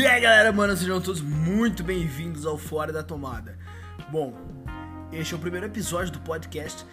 E 0.00 0.06
aí 0.06 0.18
galera, 0.18 0.50
mano, 0.50 0.74
sejam 0.74 0.98
todos 0.98 1.20
muito 1.20 1.84
bem-vindos 1.84 2.46
ao 2.46 2.56
Fora 2.56 2.90
da 2.90 3.02
Tomada. 3.02 3.58
Bom, 4.10 4.34
este 5.12 5.34
é 5.34 5.36
o 5.36 5.38
primeiro 5.38 5.66
episódio 5.66 6.10
do 6.10 6.20
podcast 6.20 6.86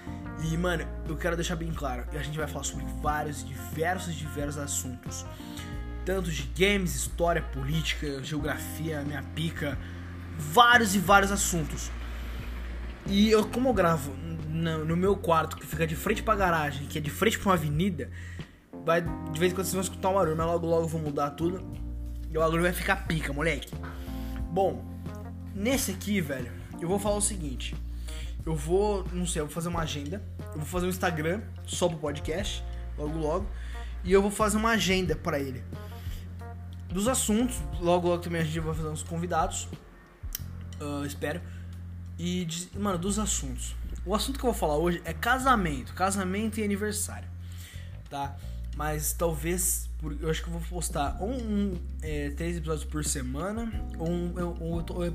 e, 0.43 0.57
mano, 0.57 0.85
eu 1.07 1.15
quero 1.15 1.37
deixar 1.37 1.55
bem 1.55 1.71
claro, 1.71 2.05
a 2.11 2.21
gente 2.21 2.37
vai 2.37 2.45
falar 2.47 2.65
sobre 2.65 2.83
vários, 3.01 3.47
diversos, 3.47 4.13
diversos 4.13 4.57
assuntos. 4.57 5.25
Tanto 6.03 6.29
de 6.29 6.43
games, 6.53 6.95
história, 6.95 7.41
política, 7.41 8.21
geografia, 8.21 9.01
minha 9.03 9.23
pica, 9.23 9.77
vários 10.37 10.93
e 10.93 10.99
vários 10.99 11.31
assuntos. 11.31 11.89
E 13.05 13.31
eu, 13.31 13.47
como 13.47 13.69
eu 13.69 13.73
gravo 13.73 14.13
no, 14.49 14.97
meu 14.97 15.15
quarto, 15.15 15.55
que 15.55 15.65
fica 15.65 15.87
de 15.87 15.95
frente 15.95 16.21
pra 16.21 16.35
garagem, 16.35 16.85
que 16.87 16.97
é 16.97 17.01
de 17.01 17.09
frente 17.09 17.39
pra 17.39 17.51
uma 17.51 17.55
avenida, 17.55 18.09
vai, 18.83 19.01
de 19.01 19.39
vez 19.39 19.53
em 19.53 19.55
quando 19.55 19.65
vocês 19.65 19.75
vão 19.75 19.81
escutar 19.81 20.09
um 20.09 20.15
barulho, 20.15 20.35
mas 20.35 20.45
logo 20.45 20.67
logo 20.67 20.83
eu 20.83 20.89
vou 20.89 20.99
mudar 20.99 21.29
tudo. 21.29 21.86
E 22.29 22.37
o 22.37 22.41
bagulho 22.41 22.63
vai 22.63 22.73
ficar 22.73 23.07
pica, 23.07 23.31
moleque. 23.31 23.73
Bom, 24.51 24.83
nesse 25.53 25.91
aqui, 25.91 26.19
velho, 26.21 26.51
eu 26.79 26.87
vou 26.87 26.99
falar 26.99 27.17
o 27.17 27.21
seguinte. 27.21 27.75
Eu 28.45 28.55
vou, 28.55 29.05
não 29.11 29.25
sei, 29.25 29.41
eu 29.41 29.45
vou 29.45 29.53
fazer 29.53 29.69
uma 29.69 29.81
agenda. 29.81 30.21
Eu 30.53 30.59
vou 30.59 30.65
fazer 30.65 30.85
um 30.85 30.89
Instagram 30.89 31.41
só 31.65 31.87
pro 31.89 31.97
podcast, 31.97 32.63
logo 32.97 33.17
logo. 33.17 33.49
E 34.03 34.11
eu 34.11 34.21
vou 34.21 34.31
fazer 34.31 34.57
uma 34.57 34.71
agenda 34.71 35.15
para 35.15 35.39
ele. 35.39 35.63
Dos 36.89 37.07
assuntos, 37.07 37.57
logo 37.79 38.07
logo 38.07 38.21
também 38.23 38.41
a 38.41 38.43
gente 38.43 38.59
vai 38.59 38.73
fazer 38.73 38.87
uns 38.87 39.03
convidados. 39.03 39.67
Uh, 40.79 41.05
espero. 41.05 41.41
E, 42.17 42.45
de, 42.45 42.69
mano, 42.79 42.97
dos 42.97 43.19
assuntos. 43.19 43.75
O 44.05 44.15
assunto 44.15 44.39
que 44.39 44.45
eu 44.45 44.51
vou 44.51 44.59
falar 44.59 44.77
hoje 44.77 45.01
é 45.03 45.13
casamento. 45.13 45.93
Casamento 45.93 46.59
e 46.59 46.63
aniversário. 46.63 47.27
Tá? 48.09 48.35
Mas 48.77 49.11
talvez. 49.11 49.89
Eu 50.21 50.29
acho 50.29 50.43
que 50.43 50.49
eu 50.49 50.53
vou 50.53 50.61
postar 50.69 51.17
um, 51.19 51.33
um 51.33 51.77
é, 52.03 52.29
três 52.29 52.55
episódios 52.55 52.85
por 52.85 53.03
semana. 53.03 53.71
Ou 53.97 54.07
um, 54.07 54.33
um, 54.61 54.77
um, 54.77 55.13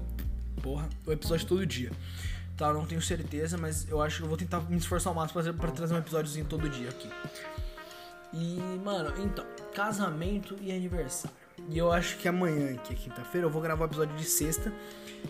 porra, 0.60 0.88
um 1.06 1.12
episódio 1.12 1.46
todo 1.46 1.64
dia. 1.64 1.92
Tá? 2.56 2.72
Não 2.72 2.84
tenho 2.84 3.00
certeza, 3.00 3.56
mas 3.56 3.88
eu 3.88 4.02
acho 4.02 4.18
que 4.18 4.22
eu 4.24 4.28
vou 4.28 4.36
tentar 4.36 4.60
me 4.68 4.76
esforçar 4.76 5.12
ao 5.12 5.14
máximo 5.14 5.54
pra 5.54 5.70
trazer 5.70 5.94
um 5.94 5.98
episódiozinho 5.98 6.44
todo 6.44 6.68
dia 6.68 6.88
aqui. 6.88 7.08
E, 8.32 8.58
mano, 8.84 9.14
então, 9.22 9.46
casamento 9.72 10.56
e 10.60 10.72
aniversário. 10.72 11.36
E 11.68 11.78
eu 11.78 11.92
acho 11.92 12.16
que 12.16 12.26
amanhã, 12.26 12.74
que 12.78 12.92
é 12.92 12.96
quinta-feira, 12.96 13.46
eu 13.46 13.50
vou 13.50 13.62
gravar 13.62 13.82
o 13.82 13.84
um 13.84 13.86
episódio 13.86 14.16
de 14.16 14.24
sexta, 14.24 14.72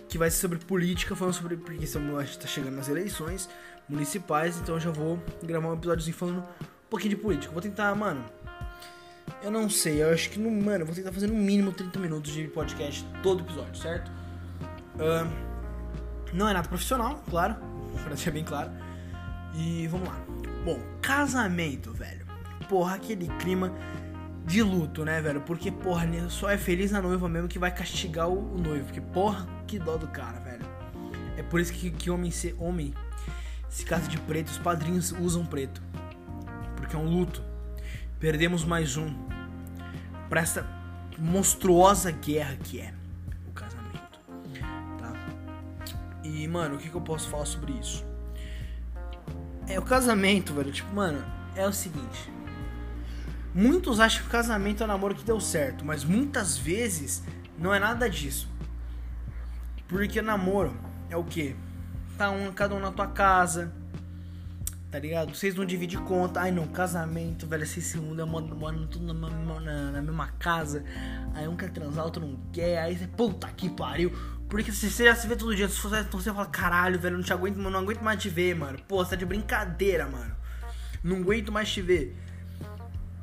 que 0.09 0.17
vai 0.17 0.31
ser 0.31 0.39
sobre 0.39 0.59
política, 0.59 1.15
falando 1.15 1.35
sobre. 1.35 1.59
Porque 1.59 1.85
a 1.85 2.25
gente 2.25 2.39
tá 2.39 2.47
chegando 2.47 2.77
nas 2.77 2.89
eleições 2.89 3.51
municipais, 3.87 4.57
então 4.57 4.77
eu 4.77 4.81
já 4.81 4.91
vou 4.91 5.23
gravar 5.43 5.69
um 5.69 5.75
episódiozinho 5.75 6.17
falando 6.17 6.49
pouquinho 6.93 7.17
de 7.17 7.23
política. 7.23 7.51
Vou 7.53 7.63
tentar, 7.63 7.95
mano. 7.95 8.23
Eu 9.43 9.51
não 9.51 9.69
sei, 9.71 10.03
eu 10.03 10.13
acho 10.13 10.29
que 10.29 10.39
no. 10.39 10.51
Mano, 10.51 10.83
eu 10.83 10.87
vou 10.87 10.95
tentar 10.95 11.11
fazer 11.11 11.27
no 11.27 11.35
mínimo 11.35 11.73
30 11.73 11.99
minutos 11.99 12.33
de 12.33 12.47
podcast 12.49 13.05
todo 13.23 13.43
episódio, 13.43 13.75
certo? 13.77 14.13
Uh, 14.97 15.27
não 16.35 16.49
é 16.49 16.53
nada 16.53 16.69
profissional, 16.69 17.23
claro, 17.31 17.57
pra 18.03 18.11
deixar 18.11 18.31
bem 18.31 18.45
claro. 18.45 18.71
E 19.55 19.87
vamos 19.89 20.07
lá. 20.07 20.21
Bom, 20.65 20.79
casamento, 21.01 21.93
velho. 21.93 22.27
Porra, 22.69 22.97
aquele 22.97 23.27
clima 23.39 23.73
de 24.45 24.63
luto, 24.63 25.05
né, 25.05 25.21
velho? 25.21 25.41
Porque, 25.41 25.71
porra, 25.73 26.07
só 26.29 26.51
é 26.51 26.59
feliz 26.59 26.91
na 26.91 27.01
noiva 27.01 27.29
mesmo 27.29 27.49
que 27.49 27.59
vai 27.59 27.75
castigar 27.75 28.29
o, 28.29 28.59
noivo. 28.59 28.85
Porque, 28.85 29.01
porra, 29.01 29.47
que 29.67 29.79
dó 29.79 29.97
do 29.97 30.09
cara, 30.09 30.41
velho. 30.41 30.65
É 31.37 31.43
por 31.43 31.59
isso 31.59 31.73
que, 31.73 31.91
que 31.91 32.11
homem 32.11 32.31
se, 32.31 32.55
homem 32.59 32.95
se 33.69 33.85
casa 33.85 34.09
de 34.09 34.19
preto, 34.19 34.49
os 34.49 34.59
padrinhos 34.59 35.13
usam 35.13 35.45
preto. 35.45 35.83
Porque 36.93 36.97
é 36.97 36.99
um 36.99 37.11
luto. 37.11 37.43
Perdemos 38.21 38.65
mais 38.65 38.99
um. 38.99 39.15
Pra 40.29 40.43
essa 40.43 40.67
monstruosa 41.19 42.11
guerra 42.11 42.55
que 42.57 42.81
é 42.81 42.93
o 43.49 43.53
casamento. 43.53 44.21
Tá? 44.99 45.13
E, 46.23 46.47
mano, 46.47 46.75
o 46.75 46.79
que, 46.79 46.91
que 46.91 46.95
eu 46.95 47.01
posso 47.01 47.31
falar 47.31 47.47
sobre 47.47 47.73
isso? 47.73 48.05
É 49.67 49.79
o 49.79 49.83
casamento, 49.83 50.53
velho. 50.53 50.71
Tipo, 50.71 50.95
mano, 50.95 51.25
é 51.57 51.67
o 51.67 51.73
seguinte 51.73 52.31
Muitos 53.55 54.01
acham 54.01 54.25
que 54.25 54.31
casamento 54.31 54.83
é 54.83 54.85
o 54.85 54.89
namoro 54.89 55.15
que 55.15 55.25
deu 55.25 55.41
certo, 55.41 55.85
mas 55.85 56.05
muitas 56.05 56.57
vezes 56.59 57.23
não 57.59 57.73
é 57.73 57.79
nada 57.79 58.09
disso. 58.09 58.49
Porque 59.89 60.21
namoro 60.21 60.75
é 61.09 61.17
o 61.17 61.25
que? 61.25 61.57
Tá 62.19 62.31
um, 62.31 62.53
cada 62.53 62.75
um 62.75 62.81
na 62.81 62.91
tua 62.91 63.07
casa, 63.07 63.73
tá 64.93 64.99
ligado? 64.99 65.35
Vocês 65.35 65.55
não 65.55 65.65
dividem 65.65 65.99
conta. 66.05 66.43
Ai 66.43 66.51
não, 66.51 66.69
casamento, 66.69 67.47
velho, 67.47 67.67
vocês 67.67 67.87
se 67.87 67.97
mudam, 67.97 68.27
moram 68.27 68.87
tudo 68.87 69.15
na, 69.15 69.31
na, 69.31 69.91
na, 69.91 70.03
mesma 70.03 70.29
casa. 70.39 70.85
Aí 71.35 71.49
um 71.49 71.57
quer 71.57 71.71
transar, 71.71 72.05
outro 72.05 72.25
não 72.25 72.39
quer. 72.53 72.79
Aí 72.79 72.97
você, 72.97 73.07
puta 73.07 73.49
que 73.49 73.71
pariu. 73.71 74.13
Porque 74.51 74.71
você 74.71 75.07
já 75.07 75.15
se 75.15 75.27
vê 75.27 75.35
todo 75.35 75.57
dia, 75.57 75.67
você, 75.67 76.03
você 76.03 76.31
fala, 76.31 76.45
caralho, 76.45 77.01
velho, 77.01 77.17
não 77.17 77.25
te 77.25 77.33
aguento, 77.33 77.57
não 77.57 77.81
aguento 77.81 78.03
mais 78.03 78.21
te 78.21 78.29
ver, 78.29 78.55
mano. 78.55 78.79
Pô, 78.87 79.03
você 79.03 79.11
tá 79.11 79.17
de 79.17 79.25
brincadeira, 79.25 80.07
mano. 80.07 80.37
Não 81.03 81.17
aguento 81.17 81.51
mais 81.51 81.73
te 81.73 81.81
ver. 81.81 82.15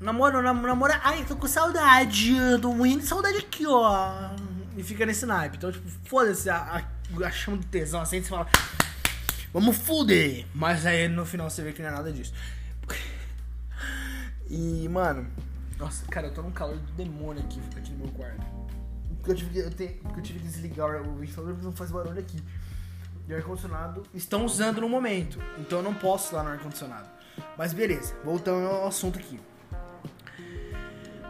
Namora, 0.01 0.41
namora. 0.41 0.99
Ai, 1.03 1.23
tô 1.23 1.35
com 1.35 1.47
saudade. 1.47 2.33
Tô 2.59 2.73
morrendo 2.73 3.01
de 3.01 3.05
saudade 3.05 3.37
aqui, 3.37 3.67
ó. 3.67 4.31
E 4.75 4.81
fica 4.81 5.05
nesse 5.05 5.27
naipe. 5.27 5.57
Então, 5.57 5.71
tipo, 5.71 5.87
foda-se 6.05 6.49
a, 6.49 6.57
a, 6.57 7.25
a 7.27 7.31
chama 7.31 7.57
do 7.57 7.65
tesão 7.67 8.01
assim, 8.01 8.23
você 8.23 8.29
fala. 8.29 8.47
Vamos 9.53 9.77
fuder! 9.77 10.45
Mas 10.53 10.85
aí 10.85 11.07
no 11.07 11.25
final 11.25 11.49
você 11.49 11.61
vê 11.61 11.73
que 11.73 11.81
não 11.81 11.89
é 11.89 11.91
nada 11.91 12.11
disso. 12.11 12.33
E, 14.51 14.89
mano. 14.89 15.27
Nossa, 15.77 16.03
cara, 16.07 16.25
eu 16.25 16.33
tô 16.33 16.41
num 16.41 16.49
calor 16.49 16.75
do 16.75 16.91
demônio 16.93 17.43
aqui, 17.43 17.61
aqui 17.77 17.91
no 17.91 17.99
meu 17.99 18.07
quarto. 18.07 18.43
Porque 19.17 19.31
eu 19.31 19.35
tive 19.35 19.51
que, 19.51 19.59
eu 19.59 19.69
porque 20.01 20.19
eu 20.19 20.23
tive 20.23 20.39
que 20.39 20.47
desligar 20.47 20.89
o 21.07 21.15
ventilador 21.17 21.53
porque 21.53 21.65
não 21.65 21.71
faz 21.71 21.91
barulho 21.91 22.19
aqui. 22.19 22.41
E 23.27 23.33
o 23.33 23.35
ar-condicionado 23.35 24.03
estão 24.11 24.43
usando 24.43 24.81
no 24.81 24.89
momento. 24.89 25.39
Então 25.59 25.79
eu 25.79 25.83
não 25.83 25.93
posso 25.93 26.35
lá 26.35 26.41
no 26.41 26.49
ar-condicionado. 26.49 27.07
Mas 27.55 27.73
beleza, 27.73 28.15
voltando 28.25 28.65
ao 28.65 28.87
assunto 28.87 29.19
aqui. 29.19 29.39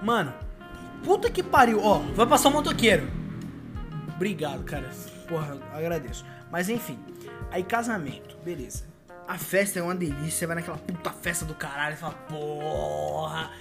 Mano, 0.01 0.33
puta 1.03 1.29
que 1.29 1.43
pariu. 1.43 1.83
Ó, 1.83 1.99
vai 2.15 2.25
passar 2.25 2.47
um 2.47 2.53
motoqueiro. 2.53 3.05
Obrigado, 4.15 4.63
cara. 4.63 4.89
Porra, 5.27 5.57
agradeço. 5.73 6.25
Mas 6.51 6.69
enfim, 6.69 6.99
aí 7.51 7.63
casamento, 7.63 8.37
beleza. 8.43 8.87
A 9.27 9.37
festa 9.37 9.79
é 9.79 9.83
uma 9.83 9.93
delícia, 9.93 10.47
vai 10.47 10.55
naquela 10.55 10.77
puta 10.77 11.11
festa 11.11 11.45
do 11.45 11.53
caralho 11.53 11.93
e 11.93 11.97
fala, 11.97 12.13
porra, 12.27 13.51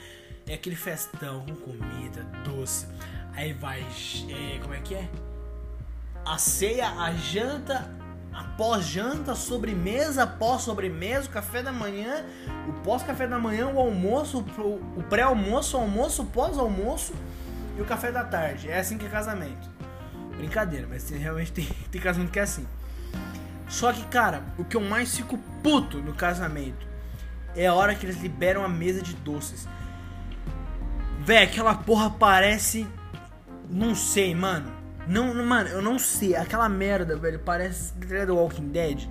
é 0.46 0.54
aquele 0.54 0.76
festão 0.76 1.44
com 1.44 1.54
comida, 1.56 2.22
doce. 2.42 2.86
Aí 3.34 3.52
vai, 3.52 3.80
é, 4.30 4.58
como 4.60 4.72
é 4.72 4.80
que 4.80 4.94
é? 4.94 5.08
A 6.24 6.38
ceia, 6.38 6.88
a 6.88 7.12
janta, 7.12 7.88
após 8.32 8.86
janta, 8.86 9.34
sobremesa, 9.34 10.26
pós 10.26 10.62
sobremesa, 10.62 11.28
o 11.28 11.30
café 11.30 11.62
da 11.62 11.70
manhã, 11.70 12.24
o 12.68 12.72
pós 12.80 13.02
café 13.02 13.26
da 13.26 13.38
manhã, 13.38 13.68
o 13.68 13.78
almoço, 13.78 14.38
o 14.38 15.02
pré-almoço, 15.02 15.76
o 15.76 15.80
almoço, 15.80 16.24
pós-almoço 16.24 17.12
e 17.76 17.82
o 17.82 17.84
café 17.84 18.10
da 18.10 18.24
tarde. 18.24 18.70
É 18.70 18.78
assim 18.78 18.96
que 18.96 19.06
é 19.06 19.08
casamento. 19.08 19.68
Brincadeira, 20.36 20.86
mas 20.88 21.08
realmente 21.10 21.52
tem, 21.52 21.64
tem 21.90 22.00
casamento 22.00 22.30
que 22.30 22.38
é 22.38 22.42
assim. 22.42 22.66
Só 23.68 23.92
que, 23.92 24.04
cara, 24.06 24.42
o 24.56 24.64
que 24.64 24.76
eu 24.76 24.80
mais 24.80 25.16
fico 25.16 25.38
puto 25.62 25.98
no 25.98 26.14
casamento 26.14 26.86
é 27.54 27.66
a 27.66 27.74
hora 27.74 27.94
que 27.94 28.06
eles 28.06 28.20
liberam 28.20 28.64
a 28.64 28.68
mesa 28.68 29.02
de 29.02 29.14
doces. 29.14 29.68
Véi, 31.20 31.44
aquela 31.44 31.74
porra 31.74 32.10
parece. 32.10 32.86
Não 33.68 33.94
sei, 33.94 34.34
mano 34.34 34.78
não, 35.08 35.34
mano, 35.42 35.70
eu 35.70 35.80
não 35.80 35.98
sei. 35.98 36.36
Aquela 36.36 36.68
merda, 36.68 37.16
velho, 37.16 37.38
parece 37.38 37.94
do 37.94 38.36
Walking 38.36 38.68
Dead. 38.68 39.08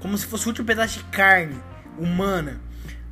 Como 0.00 0.18
se 0.18 0.26
fosse 0.26 0.44
o 0.44 0.48
último 0.48 0.66
pedaço 0.66 0.98
de 0.98 1.04
carne 1.04 1.56
humana. 1.96 2.60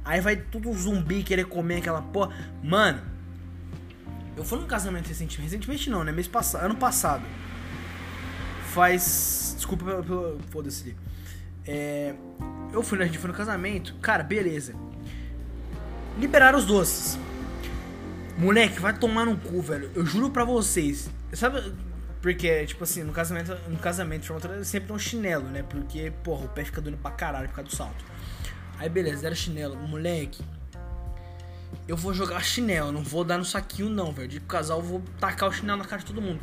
Aí 0.05 0.21
vai 0.21 0.37
todo 0.37 0.71
zumbi 0.75 1.23
querer 1.23 1.45
comer 1.45 1.77
aquela 1.77 2.03
porra. 2.03 2.35
Mano, 2.63 3.01
eu 4.37 4.45
fui 4.45 4.59
num 4.59 4.67
casamento 4.67 5.07
recentemente. 5.07 5.53
Recentemente 5.53 5.89
não, 5.89 6.03
né? 6.03 6.11
Mês 6.11 6.27
passado. 6.27 6.65
Ano 6.65 6.75
passado. 6.75 7.23
Faz. 8.75 9.55
Desculpa 9.57 9.85
pelo. 9.85 10.03
pelo 10.03 10.41
Foda-se. 10.51 10.97
É. 11.65 12.15
Eu 12.73 12.83
fui, 12.83 13.01
a 13.01 13.07
gente 13.07 13.19
foi 13.19 13.31
no 13.31 13.37
casamento. 13.37 13.95
Cara, 14.03 14.25
beleza. 14.25 14.75
Liberaram 16.19 16.59
os 16.59 16.65
doces. 16.65 17.17
Moleque, 18.37 18.81
vai 18.81 18.93
tomar 18.93 19.27
no 19.27 19.37
cu, 19.37 19.63
velho. 19.63 19.93
Eu 19.95 20.05
juro 20.05 20.29
pra 20.29 20.45
vocês. 20.45 21.09
Sabe 21.33 21.73
porque, 22.21 22.67
tipo 22.67 22.83
assim, 22.83 23.05
no 23.05 23.13
casamento, 23.13 23.57
no 23.69 23.77
casamento 23.77 24.27
sempre 24.65 24.93
um 24.93 24.99
chinelo, 24.99 25.45
né? 25.45 25.63
Porque, 25.63 26.13
porra, 26.25 26.47
o 26.47 26.49
pé 26.49 26.65
fica 26.65 26.81
doendo 26.81 26.99
pra 26.99 27.13
caralho 27.13 27.49
por 27.49 27.55
causa 27.57 27.71
do 27.71 27.77
salto. 27.77 28.05
Aí 28.79 28.89
beleza, 28.89 29.27
era 29.27 29.37
chinelo. 29.37 29.77
Moleque, 29.77 30.43
eu 31.87 31.97
vou 31.97 32.13
jogar 32.13 32.43
chinelo, 32.43 32.91
não 32.91 33.03
vou 33.03 33.25
dar 33.25 33.39
no 33.39 33.45
saquinho 33.45 33.89
não, 33.89 34.11
velho. 34.11 34.27
De 34.27 34.41
casal 34.41 34.81
eu 34.81 34.85
vou 34.85 35.03
tacar 35.21 35.49
o 35.49 35.53
chinelo 35.53 35.79
na 35.79 35.85
cara 35.85 36.01
de 36.01 36.07
todo 36.07 36.21
mundo. 36.21 36.41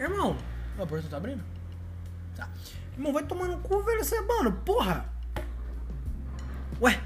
Irmão, 0.00 0.34
a 0.78 0.86
porta 0.86 1.08
tá 1.10 1.18
abrindo? 1.18 1.44
Tá. 2.34 2.48
Irmão, 2.94 3.12
vai 3.12 3.22
tomar 3.22 3.48
no 3.48 3.58
cu, 3.58 3.82
velho. 3.82 4.02
Você, 4.02 4.16
é 4.16 4.22
mano, 4.22 4.50
porra. 4.64 5.04
Ué. 6.80 6.98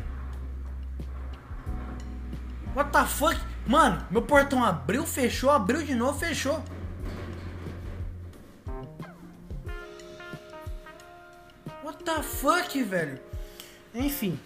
What 2.77 2.93
the 2.93 3.05
fuck? 3.05 3.41
Mano, 3.67 4.07
meu 4.13 4.23
portão 4.23 4.63
abriu, 4.63 5.05
fechou, 5.05 5.51
abriu 5.51 5.83
de 5.83 5.93
novo, 5.93 6.17
fechou. 6.21 6.63
What 11.83 12.05
the 12.05 12.23
fuck, 12.23 12.81
velho? 12.85 13.19
Enfim. 13.93 14.39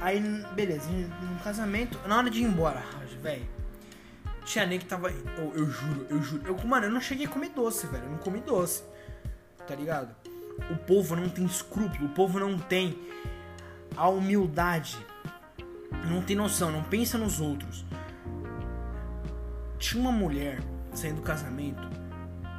Aí, 0.00 0.20
beleza, 0.54 0.90
no 0.90 1.38
casamento, 1.38 1.98
na 2.08 2.18
hora 2.18 2.30
de 2.30 2.40
ir 2.40 2.44
embora, 2.44 2.82
velho. 3.22 3.55
Tinha 4.46 4.64
nem 4.64 4.78
que 4.78 4.84
tava. 4.86 5.12
Oh, 5.38 5.58
eu 5.58 5.68
juro, 5.68 6.06
eu 6.08 6.22
juro. 6.22 6.42
Eu, 6.46 6.66
mano, 6.66 6.86
eu 6.86 6.90
não 6.90 7.00
cheguei 7.00 7.26
a 7.26 7.28
comer 7.28 7.50
doce, 7.50 7.88
velho. 7.88 8.04
Eu 8.04 8.10
não 8.10 8.18
comi 8.18 8.40
doce. 8.40 8.84
Tá 9.66 9.74
ligado? 9.74 10.14
O 10.70 10.76
povo 10.76 11.16
não 11.16 11.28
tem 11.28 11.44
escrúpulo, 11.44 12.06
o 12.06 12.08
povo 12.10 12.38
não 12.38 12.56
tem 12.56 12.96
a 13.96 14.08
humildade. 14.08 14.96
Não 16.08 16.22
tem 16.22 16.36
noção, 16.36 16.70
não 16.70 16.84
pensa 16.84 17.18
nos 17.18 17.40
outros. 17.40 17.84
Tinha 19.78 20.00
uma 20.00 20.12
mulher 20.12 20.60
saindo 20.94 21.16
do 21.16 21.22
casamento 21.22 21.82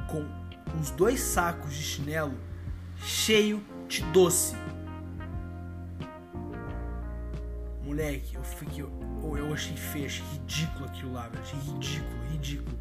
com 0.08 0.26
uns 0.78 0.90
dois 0.90 1.20
sacos 1.20 1.74
de 1.74 1.82
chinelo 1.82 2.38
cheio 2.98 3.64
de 3.88 4.02
doce. 4.12 4.54
Moleque, 7.88 8.34
eu 8.34 8.44
fiquei. 8.44 8.84
Eu 8.84 9.54
achei 9.54 9.74
feio, 9.74 10.04
achei 10.04 10.24
ridículo 10.26 10.84
aquilo 10.84 11.14
lá, 11.14 11.26
velho. 11.28 11.42
Achei 11.42 11.58
ridículo, 11.58 12.22
ridículo. 12.30 12.78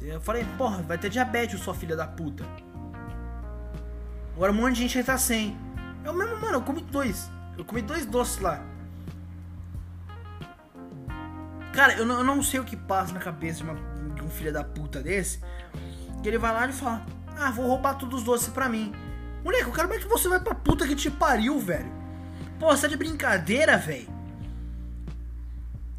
Eu 0.00 0.20
falei, 0.20 0.44
porra, 0.58 0.82
vai 0.82 0.98
ter 0.98 1.08
diabetes, 1.08 1.60
sua 1.60 1.72
filha 1.72 1.94
da 1.94 2.04
puta. 2.04 2.44
Agora 4.34 4.50
um 4.50 4.56
monte 4.56 4.74
de 4.74 4.88
gente 4.88 5.04
tá 5.04 5.16
sem. 5.16 5.56
Eu 6.04 6.12
mesmo, 6.12 6.40
mano, 6.40 6.54
eu 6.54 6.62
comi 6.62 6.80
dois. 6.80 7.30
Eu 7.56 7.64
comi 7.64 7.82
dois 7.82 8.04
doces 8.04 8.40
lá. 8.40 8.60
Cara, 11.72 11.94
eu 11.94 12.04
não, 12.04 12.18
eu 12.18 12.24
não 12.24 12.42
sei 12.42 12.58
o 12.58 12.64
que 12.64 12.76
passa 12.76 13.12
na 13.12 13.20
cabeça 13.20 13.58
de, 13.58 13.70
uma, 13.70 13.74
de 14.12 14.24
um 14.24 14.28
filho 14.28 14.52
da 14.52 14.64
puta 14.64 15.00
desse. 15.00 15.38
Que 16.20 16.28
ele 16.28 16.38
vai 16.38 16.52
lá 16.52 16.66
e 16.66 16.72
fala: 16.72 17.06
Ah, 17.38 17.52
vou 17.52 17.68
roubar 17.68 17.94
todos 17.94 18.18
os 18.18 18.24
doces 18.24 18.48
pra 18.48 18.68
mim. 18.68 18.92
Moleque, 19.44 19.66
eu 19.66 19.72
quero 19.72 19.86
ver 19.86 20.00
que 20.00 20.08
você 20.08 20.28
vai 20.28 20.40
pra 20.40 20.52
puta 20.52 20.84
que 20.84 20.96
te 20.96 21.08
pariu, 21.08 21.60
velho. 21.60 22.01
Pô, 22.62 22.68
você 22.68 22.82
tá 22.82 22.88
de 22.88 22.96
brincadeira, 22.96 23.76
velho. 23.76 24.06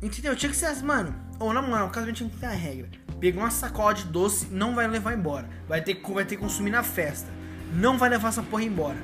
Entendeu? 0.01 0.33
Tinha 0.33 0.49
que 0.49 0.55
ser 0.55 0.67
assim, 0.67 0.85
mano. 0.85 1.13
Ou 1.37 1.51
na 1.51 1.61
moral, 1.61 1.89
casamento 1.89 2.15
tinha 2.15 2.29
que 2.29 2.37
ter 2.37 2.45
a 2.45 2.51
regra. 2.51 2.89
Pegou 3.19 3.43
uma 3.43 3.51
sacola 3.51 3.93
de 3.93 4.05
doce, 4.05 4.47
não 4.49 4.73
vai 4.73 4.87
levar 4.87 5.13
embora. 5.13 5.45
Vai 5.67 5.81
ter, 5.81 6.01
vai 6.01 6.23
ter 6.23 6.37
que 6.37 6.41
consumir 6.41 6.69
na 6.69 6.81
festa. 6.81 7.27
Não 7.73 7.97
vai 7.97 8.09
levar 8.09 8.29
essa 8.29 8.41
porra 8.41 8.63
embora. 8.63 8.95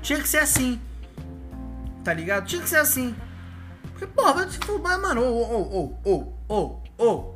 Tinha 0.00 0.18
que 0.18 0.26
ser 0.26 0.38
assim. 0.38 0.80
Tá 2.02 2.14
ligado? 2.14 2.46
Tinha 2.46 2.62
que 2.62 2.70
ser 2.70 2.78
assim. 2.78 3.14
Porque, 3.90 4.06
porra, 4.06 4.32
vai 4.32 4.48
se 4.48 4.56
fumar, 4.56 4.98
mano. 4.98 5.20
Ô, 5.20 5.42
ô, 5.42 5.98
ô, 6.06 6.10
ô, 6.10 6.32
ô, 6.48 6.82
ô. 6.96 7.34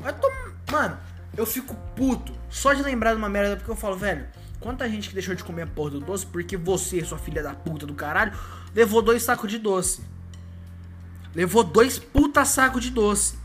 Vai 0.00 0.14
tomar. 0.14 0.54
Mano, 0.72 0.98
eu 1.36 1.44
fico 1.44 1.74
puto 1.94 2.32
só 2.48 2.72
de 2.72 2.82
lembrar 2.82 3.12
de 3.12 3.18
uma 3.18 3.28
merda 3.28 3.56
porque 3.56 3.70
eu 3.70 3.76
falo, 3.76 3.98
velho. 3.98 4.26
Quanta 4.60 4.88
gente 4.88 5.08
que 5.08 5.14
deixou 5.14 5.34
de 5.34 5.44
comer 5.44 5.62
a 5.62 5.66
porra 5.66 5.90
do 5.90 6.00
doce 6.00 6.26
porque 6.26 6.56
você, 6.56 7.04
sua 7.04 7.18
filha 7.18 7.42
da 7.42 7.54
puta 7.54 7.86
do 7.86 7.94
caralho, 7.94 8.32
levou 8.74 9.00
dois 9.00 9.22
sacos 9.22 9.50
de 9.50 9.58
doce. 9.58 10.02
Levou 11.34 11.62
dois 11.62 11.98
puta 11.98 12.44
sacos 12.44 12.82
de 12.82 12.90
doce. 12.90 13.36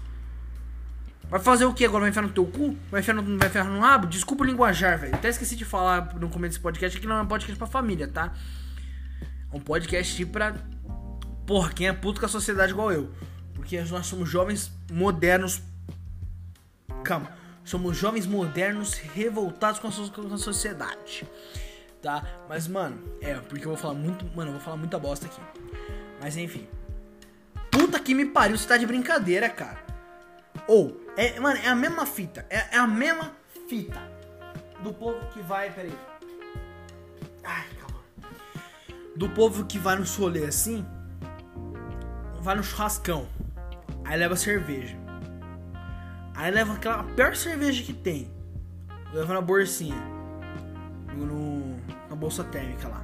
Vai 1.30 1.39
fazer 1.39 1.65
o 1.65 1.74
que 1.74 1.86
agora? 1.86 2.01
Vai 2.01 2.10
enfiar 2.10 2.21
no 2.24 2.30
teu 2.30 2.45
cu? 2.45 2.77
Vai 2.89 3.01
enfiar 3.01 3.13
no, 3.13 3.38
vai 3.38 3.48
enfiar 3.48 3.65
no 3.65 3.80
rabo? 3.80 4.07
Desculpa 4.07 4.44
o 4.44 4.48
linguajar, 4.48 5.00
velho. 5.00 5.15
Até 5.15 5.30
esqueci 5.30 5.56
de 5.56 5.65
falar 5.65 6.13
no 6.15 6.30
começo 6.30 6.54
desse 6.54 6.60
podcast 6.60 7.00
que 7.00 7.07
não 7.07 7.18
é 7.18 7.21
um 7.21 7.27
podcast 7.27 7.57
pra 7.57 7.68
família, 7.68 8.07
tá? 8.07 8.33
É 9.51 9.56
um 9.56 9.60
podcast 9.60 10.25
pra. 10.27 10.56
Porra, 11.45 11.71
quem 11.71 11.88
é 11.88 11.94
puto 11.94 12.19
com 12.19 12.25
a 12.25 12.30
sociedade 12.30 12.71
igual 12.71 12.92
eu. 12.92 13.12
Porque 13.54 13.80
nós 13.81 14.06
somos 14.06 14.30
jovens 14.30 14.71
modernos. 14.92 15.62
Calma. 17.04 17.43
Somos 17.63 17.95
jovens 17.98 18.25
modernos 18.25 18.95
revoltados 18.95 19.80
com 19.80 19.88
a, 19.88 19.92
so 19.92 20.12
com 20.12 20.33
a 20.33 20.38
sociedade. 20.38 21.27
Tá? 22.01 22.24
Mas, 22.50 22.68
mano, 22.68 23.01
é, 23.21 23.36
porque 23.36 23.63
eu 23.63 23.69
vou 23.69 23.77
falar 23.77 23.94
muito. 23.94 24.25
Mano, 24.36 24.50
eu 24.50 24.54
vou 24.56 24.62
falar 24.62 24.75
muita 24.75 25.00
bosta 25.00 25.25
aqui. 25.25 25.39
Mas 26.19 26.36
enfim. 26.36 26.68
Puta 27.71 28.00
que 28.00 28.13
me 28.13 28.25
pariu, 28.25 28.57
você 28.57 28.68
tá 28.68 28.77
de 28.77 28.86
brincadeira, 28.86 29.50
cara. 29.50 29.81
Ou, 30.68 31.01
é, 31.18 31.39
mano, 31.39 31.60
é 31.63 31.68
a 31.68 31.75
mesma 31.75 32.06
fita. 32.06 32.45
É, 32.50 32.75
é, 32.75 32.77
a 32.77 32.88
mesma 32.88 33.31
fita. 33.69 34.01
Do 34.81 34.94
povo 34.94 35.25
que 35.31 35.42
vai. 35.42 35.71
Peraí. 35.71 35.98
Ai, 37.44 37.65
calma. 37.80 38.00
Do 39.15 39.30
povo 39.30 39.65
que 39.65 39.80
vai 39.80 39.95
no 39.95 40.06
solê 40.06 40.45
assim. 40.45 40.86
Vai 42.42 42.56
no 42.56 42.63
churrascão. 42.63 43.27
Aí 44.04 44.18
leva 44.18 44.36
cerveja. 44.36 45.03
Aí 46.44 46.51
leva 46.51 46.74
aquela 46.74 47.06
pior 47.06 47.34
cerveja 47.38 47.81
que 47.81 47.94
tem. 47.94 48.30
Leva 49.13 49.34
na 49.34 49.40
bolsinha. 49.40 49.95
No, 51.16 51.78
na 52.10 52.18
bolsa 52.18 52.44
térmica 52.44 52.86
lá. 52.90 53.01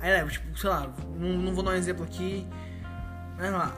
Aí 0.00 0.12
leva, 0.12 0.30
tipo, 0.30 0.56
sei 0.56 0.70
lá, 0.70 0.88
não, 1.18 1.30
não 1.30 1.52
vou 1.52 1.64
dar 1.64 1.72
um 1.72 1.74
exemplo 1.74 2.04
aqui. 2.04 2.46
Mas 3.36 3.50
lá. 3.50 3.74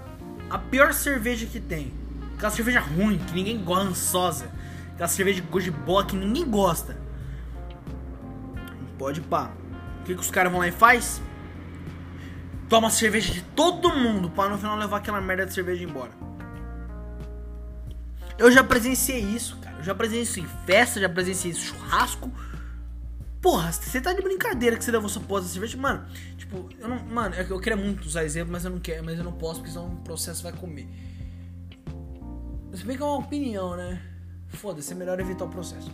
A 0.50 0.58
pior 0.58 0.92
cerveja 0.92 1.46
que 1.46 1.58
tem 1.58 1.90
Aquela 2.36 2.50
cerveja 2.50 2.80
ruim, 2.80 3.16
que 3.16 3.32
ninguém 3.32 3.64
gosta, 3.64 3.84
rançosa. 3.86 4.50
Aquela 4.92 5.08
cerveja 5.08 5.40
de 5.40 5.48
gosto 5.48 5.64
de 5.64 5.70
bola 5.70 6.04
que 6.04 6.14
ninguém 6.14 6.44
gosta. 6.44 6.94
Pode 8.98 9.22
pá. 9.22 9.52
O 10.00 10.04
que, 10.04 10.14
que 10.14 10.20
os 10.20 10.30
caras 10.30 10.52
vão 10.52 10.60
lá 10.60 10.68
e 10.68 10.72
faz? 10.72 11.22
Toma 12.68 12.90
cerveja 12.90 13.32
de 13.32 13.40
todo 13.40 13.88
mundo 13.88 14.28
para 14.28 14.50
no 14.50 14.58
final 14.58 14.76
levar 14.76 14.98
aquela 14.98 15.18
merda 15.18 15.46
de 15.46 15.54
cerveja 15.54 15.82
embora. 15.82 16.27
Eu 18.38 18.52
já 18.52 18.62
presenciei 18.62 19.20
isso, 19.20 19.56
cara. 19.58 19.78
Eu 19.78 19.84
já 19.84 19.94
presenciei 19.94 20.22
isso 20.22 20.40
em 20.40 20.64
festa, 20.64 21.00
já 21.00 21.08
presenciei 21.08 21.50
isso 21.50 21.60
em 21.60 21.64
churrasco. 21.64 22.32
Porra, 23.40 23.72
você 23.72 24.00
tá 24.00 24.12
de 24.12 24.22
brincadeira 24.22 24.76
que 24.76 24.84
você 24.84 24.90
levou 24.90 25.08
sua 25.08 25.22
porra 25.22 25.42
de 25.42 25.48
cerveja. 25.48 25.76
Mano, 25.76 26.06
tipo, 26.36 26.68
eu 26.78 26.88
não. 26.88 27.04
Mano, 27.04 27.34
eu 27.34 27.60
queria 27.60 27.76
muito 27.76 28.06
usar 28.06 28.24
exemplo, 28.24 28.52
mas 28.52 28.64
eu 28.64 28.70
não 28.70 28.78
quero, 28.78 29.04
mas 29.04 29.18
eu 29.18 29.24
não 29.24 29.32
posso, 29.32 29.60
porque 29.60 29.72
senão 29.72 29.92
o 29.92 29.96
processo 29.96 30.42
vai 30.42 30.52
comer. 30.52 30.88
Se 32.74 32.84
bem 32.84 32.96
que 32.96 33.02
é 33.02 33.06
uma 33.06 33.18
opinião, 33.18 33.76
né? 33.76 34.00
Foda-se, 34.48 34.92
é 34.92 34.94
melhor 34.94 35.18
evitar 35.18 35.44
o 35.44 35.48
processo. 35.48 35.90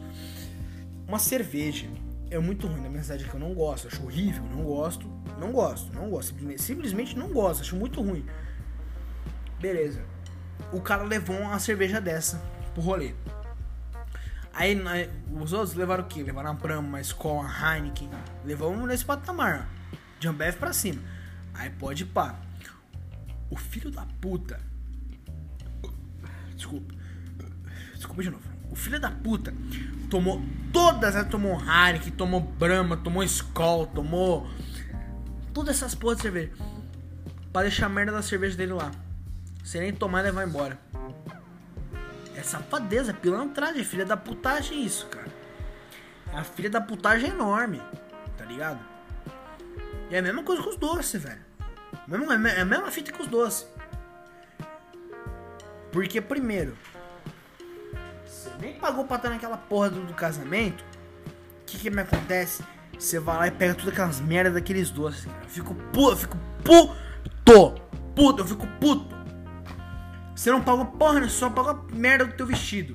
Uma 1.09 1.19
cerveja 1.19 1.87
é 2.31 2.39
muito 2.39 2.67
ruim 2.67 2.81
na 2.81 2.89
minha 2.89 3.03
cidade 3.03 3.25
que 3.25 3.35
eu 3.35 3.41
não 3.41 3.55
gosto, 3.55 3.89
acho 3.89 4.03
horrível, 4.03 4.43
não 4.45 4.65
gosto, 4.65 5.09
não 5.39 5.53
gosto, 5.53 5.93
não 5.95 6.11
gosto, 6.11 6.35
simplesmente 6.59 7.17
não 7.17 7.29
gosto, 7.29 7.61
acho 7.61 7.77
muito 7.77 8.01
ruim. 8.03 8.25
Beleza. 9.61 10.14
O 10.73 10.81
cara 10.81 11.05
levou 11.05 11.37
uma 11.37 11.59
cerveja 11.59 12.01
dessa 12.01 12.43
pro 12.73 12.83
rolê. 12.83 13.15
Aí 14.53 14.81
os 15.33 15.53
outros 15.53 15.75
levaram 15.75 16.05
o 16.05 16.07
quê? 16.07 16.23
Levaram 16.23 16.51
a 16.51 16.55
Brahma, 16.55 16.99
a 16.99 17.01
Skol, 17.01 17.43
a 17.43 17.77
Heineken. 17.77 18.11
Levamos 18.45 18.87
nesse 18.87 19.05
patamar. 19.05 19.69
De 20.19 20.29
Ambev 20.29 20.57
pra 20.57 20.73
cima. 20.73 21.01
Aí 21.53 21.71
pode 21.71 22.05
pá. 22.05 22.37
O 23.51 23.57
filho 23.57 23.91
da 23.91 24.07
puta 24.21 24.61
Desculpa. 26.65 26.95
Desculpa 27.95 28.23
de 28.23 28.31
novo. 28.31 28.43
O 28.71 28.77
filho 28.77 28.99
da 28.99 29.11
puta 29.11 29.53
tomou 30.09 30.43
todas, 30.73 31.15
né? 31.15 31.25
tomou 31.25 31.61
Heineken, 31.61 32.13
tomou 32.13 32.41
Brahma, 32.41 32.97
tomou 32.97 33.23
Skol, 33.23 33.87
tomou 33.87 34.49
todas 35.53 35.77
essas 35.77 35.95
porras 35.95 36.19
de 36.19 36.23
cerveja. 36.23 36.53
Pra 37.53 37.63
deixar 37.63 37.87
a 37.87 37.89
merda 37.89 38.13
da 38.13 38.23
cerveja 38.23 38.57
dele 38.57 38.73
lá. 38.73 38.91
Sem 39.65 39.81
nem 39.81 39.93
tomar 39.95 40.21
e 40.21 40.25
levar 40.25 40.47
embora. 40.47 40.79
É 42.37 42.43
safadeza, 42.43 43.11
é 43.11 43.15
pilantragem, 43.15 43.81
é 43.81 43.85
filha 43.85 44.05
da 44.05 44.17
putagem 44.17 44.85
isso, 44.85 45.07
cara. 45.07 45.27
É 46.33 46.37
a 46.37 46.45
filha 46.45 46.69
da 46.69 46.81
putagem 46.81 47.31
enorme, 47.31 47.81
tá 48.37 48.45
ligado? 48.45 48.79
E 50.11 50.15
é 50.15 50.19
a 50.19 50.23
mesma 50.23 50.43
coisa 50.43 50.63
com 50.63 50.69
os 50.69 50.77
doces, 50.77 51.23
velho. 51.23 51.41
É 52.57 52.61
a 52.61 52.65
mesma 52.65 52.91
fita 52.91 53.11
que 53.11 53.23
os 53.23 53.29
doces. 53.29 53.67
Porque, 55.91 56.21
primeiro, 56.21 56.77
você 58.27 58.51
nem 58.61 58.75
pagou 58.75 59.07
pra 59.07 59.17
estar 59.17 59.31
naquela 59.31 59.57
porra 59.57 59.89
do, 59.89 60.01
do 60.05 60.13
casamento. 60.13 60.85
O 61.63 61.65
que 61.65 61.79
que 61.79 61.89
me 61.89 62.03
acontece? 62.03 62.63
Você 62.99 63.19
vai 63.19 63.37
lá 63.37 63.47
e 63.47 63.51
pega 63.51 63.75
todas 63.75 63.93
aquelas 63.93 64.21
merdas 64.21 64.55
daqueles 64.55 64.91
doces. 64.91 65.25
Eu 65.25 65.49
fico 65.49 65.75
puto, 65.75 66.11
eu 66.11 66.17
fico 66.17 66.37
puto. 66.65 67.83
Puto, 68.15 68.43
eu 68.43 68.47
fico 68.47 68.67
puto. 68.81 69.14
Você 70.45 70.51
não 70.51 70.61
pagou 70.61 70.85
porra, 70.85 71.21
né? 71.21 71.29
só 71.29 71.49
paga 71.49 71.81
merda 71.91 72.27
do 72.27 72.35
teu 72.35 72.47
vestido. 72.47 72.95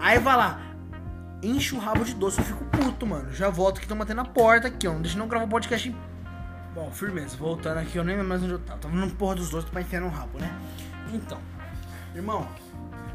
Aí 0.00 0.18
vai 0.18 0.34
lá, 0.34 0.58
enche 1.42 1.74
o 1.74 1.78
rabo 1.78 2.02
de 2.02 2.14
doce, 2.14 2.38
eu 2.38 2.44
fico 2.46 2.64
puto, 2.64 3.06
mano. 3.06 3.30
Já 3.30 3.50
volto 3.50 3.76
que 3.76 3.84
estão 3.84 3.98
batendo 3.98 4.16
na 4.16 4.24
porta 4.24 4.68
aqui, 4.68 4.88
ó. 4.88 4.94
Não 4.94 5.02
deixa 5.02 5.18
não 5.18 5.28
gravar 5.28 5.46
podcast. 5.46 5.94
Bom, 6.74 6.90
firmeza, 6.90 7.36
voltando 7.36 7.76
aqui, 7.76 7.98
eu 7.98 8.04
nem 8.04 8.16
lembro 8.16 8.30
mais 8.30 8.42
onde 8.42 8.52
eu 8.52 8.58
tava. 8.58 8.78
Tava 8.78 8.94
no 8.94 9.10
porra 9.10 9.34
dos 9.34 9.50
doces 9.50 9.68
pra 9.68 9.82
enfiar 9.82 10.00
no 10.00 10.08
rabo, 10.08 10.38
né? 10.38 10.50
Então. 11.12 11.38
Irmão, 12.14 12.48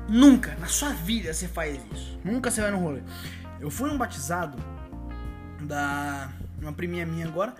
nunca 0.07 0.55
na 0.59 0.67
sua 0.67 0.89
vida 0.89 1.33
você 1.33 1.47
faz 1.47 1.79
isso. 1.91 2.19
Nunca 2.23 2.51
você 2.51 2.61
vai 2.61 2.69
no 2.69 2.77
rolê. 2.77 3.01
Eu 3.59 3.71
fui 3.71 3.89
um 3.89 3.97
batizado 3.97 4.55
da 5.61 6.29
uma 6.61 6.73
priminha 6.73 7.07
minha 7.07 7.25
agora. 7.25 7.55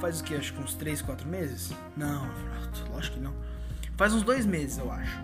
Faz 0.00 0.22
o 0.22 0.24
que? 0.24 0.34
Acho 0.34 0.54
que 0.54 0.62
uns 0.62 0.72
3, 0.72 1.02
4 1.02 1.28
meses? 1.28 1.74
Não, 1.94 2.26
lógico 2.90 3.16
que 3.16 3.22
não. 3.22 3.34
Faz 3.98 4.14
uns 4.14 4.22
dois 4.22 4.46
meses, 4.46 4.78
eu 4.78 4.92
acho. 4.92 5.18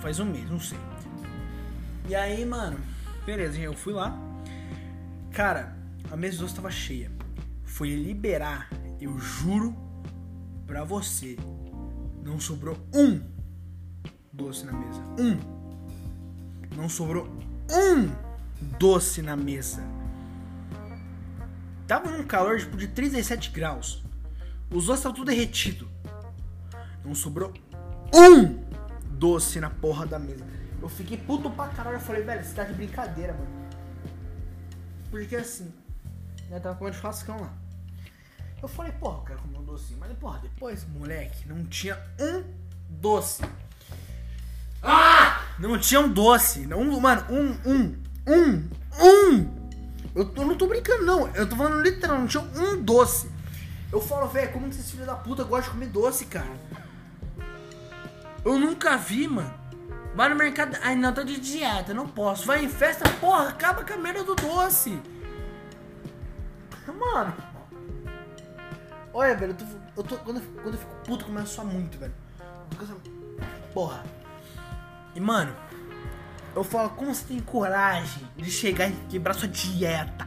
Faz 0.00 0.20
um 0.20 0.24
mês, 0.24 0.48
não 0.48 0.60
sei. 0.60 0.78
E 2.08 2.14
aí, 2.14 2.46
mano, 2.46 2.78
beleza, 3.26 3.58
eu 3.58 3.74
fui 3.74 3.92
lá. 3.92 4.16
Cara, 5.32 5.76
a 6.08 6.16
mesa 6.16 6.38
doce 6.38 6.54
tava 6.54 6.70
cheia. 6.70 7.10
Foi 7.64 7.92
liberar, 7.92 8.70
eu 9.00 9.18
juro 9.18 9.76
pra 10.64 10.84
você. 10.84 11.36
Não 12.22 12.38
sobrou 12.38 12.78
um 12.94 13.20
doce 14.32 14.64
na 14.64 14.72
mesa. 14.72 15.00
Um. 15.18 15.36
Não 16.76 16.88
sobrou 16.88 17.26
um 17.68 18.08
doce 18.78 19.22
na 19.22 19.36
mesa. 19.36 19.82
Tava 21.88 22.12
num 22.12 22.22
calor 22.22 22.60
tipo 22.60 22.76
de 22.76 22.86
37 22.86 23.50
graus. 23.50 24.04
Os 24.70 24.86
doces 24.86 25.00
estavam 25.00 25.16
tudo 25.16 25.26
derretido. 25.26 25.95
Não 27.06 27.14
sobrou 27.14 27.54
um 28.12 28.58
doce 29.10 29.60
na 29.60 29.70
porra 29.70 30.04
da 30.06 30.18
mesa. 30.18 30.44
Eu 30.82 30.88
fiquei 30.88 31.16
puto 31.16 31.48
pra 31.50 31.68
caralho. 31.68 31.96
Eu 31.96 32.00
falei, 32.00 32.22
velho, 32.22 32.44
você 32.44 32.54
tá 32.54 32.64
de 32.64 32.74
brincadeira, 32.74 33.32
mano. 33.32 33.46
Porque 35.10 35.36
assim, 35.36 35.72
eu 36.50 36.60
tava 36.60 36.74
comendo 36.74 36.96
churrascão 36.96 37.40
lá. 37.40 37.52
Eu 38.60 38.68
falei, 38.68 38.92
porra, 38.92 39.18
eu 39.18 39.24
quero 39.24 39.38
comer 39.40 39.58
um 39.58 39.64
docinho. 39.64 39.98
Mas, 40.00 40.12
porra, 40.18 40.40
depois, 40.40 40.84
moleque, 40.88 41.48
não 41.48 41.64
tinha 41.66 41.96
um 42.18 42.42
doce. 42.88 43.42
Ah! 44.82 45.42
Não 45.58 45.78
tinha 45.78 46.00
um 46.00 46.12
doce. 46.12 46.66
Um, 46.74 47.00
mano, 47.00 47.24
um, 47.30 47.70
um, 47.70 48.02
um, 48.26 48.70
um. 49.00 49.56
Eu, 50.14 50.32
eu 50.34 50.46
não 50.46 50.56
tô 50.56 50.66
brincando, 50.66 51.04
não. 51.04 51.28
Eu 51.28 51.48
tô 51.48 51.56
falando 51.56 51.80
literal, 51.80 52.18
não 52.18 52.26
tinha 52.26 52.42
um 52.42 52.82
doce. 52.82 53.30
Eu 53.92 54.00
falo, 54.00 54.26
velho, 54.28 54.52
como 54.52 54.68
que 54.68 54.74
esses 54.74 54.90
filhos 54.90 55.06
da 55.06 55.14
puta 55.14 55.44
gostam 55.44 55.72
de 55.72 55.78
comer 55.78 55.88
doce, 55.88 56.26
cara? 56.26 56.50
Eu 58.46 58.60
nunca 58.60 58.96
vi, 58.96 59.26
mano. 59.26 59.52
Vai 60.14 60.28
no 60.28 60.36
mercado. 60.36 60.78
Ai, 60.80 60.94
não, 60.94 61.12
tô 61.12 61.24
de 61.24 61.40
dieta, 61.40 61.92
não 61.92 62.06
posso. 62.06 62.46
Vai 62.46 62.64
em 62.64 62.68
festa, 62.68 63.04
porra, 63.20 63.48
acaba 63.48 63.82
com 63.82 63.92
a 63.92 63.96
merda 63.96 64.22
do 64.22 64.36
doce. 64.36 65.02
Mano. 66.86 67.34
Olha, 69.12 69.34
velho, 69.34 69.50
eu 69.50 69.56
tô, 69.56 69.64
eu 69.96 70.02
tô 70.04 70.16
quando, 70.18 70.36
eu, 70.36 70.62
quando 70.62 70.74
eu 70.74 70.80
fico 70.80 70.94
puto, 71.04 71.24
começa 71.24 71.46
só 71.48 71.64
muito, 71.64 71.98
velho. 71.98 72.14
Porra. 73.74 74.04
E, 75.12 75.20
mano, 75.20 75.52
eu 76.54 76.62
falo, 76.62 76.90
como 76.90 77.12
você 77.12 77.24
tem 77.24 77.40
coragem 77.40 78.28
de 78.36 78.48
chegar 78.48 78.88
e 78.88 78.92
quebrar 79.08 79.34
sua 79.34 79.48
dieta 79.48 80.24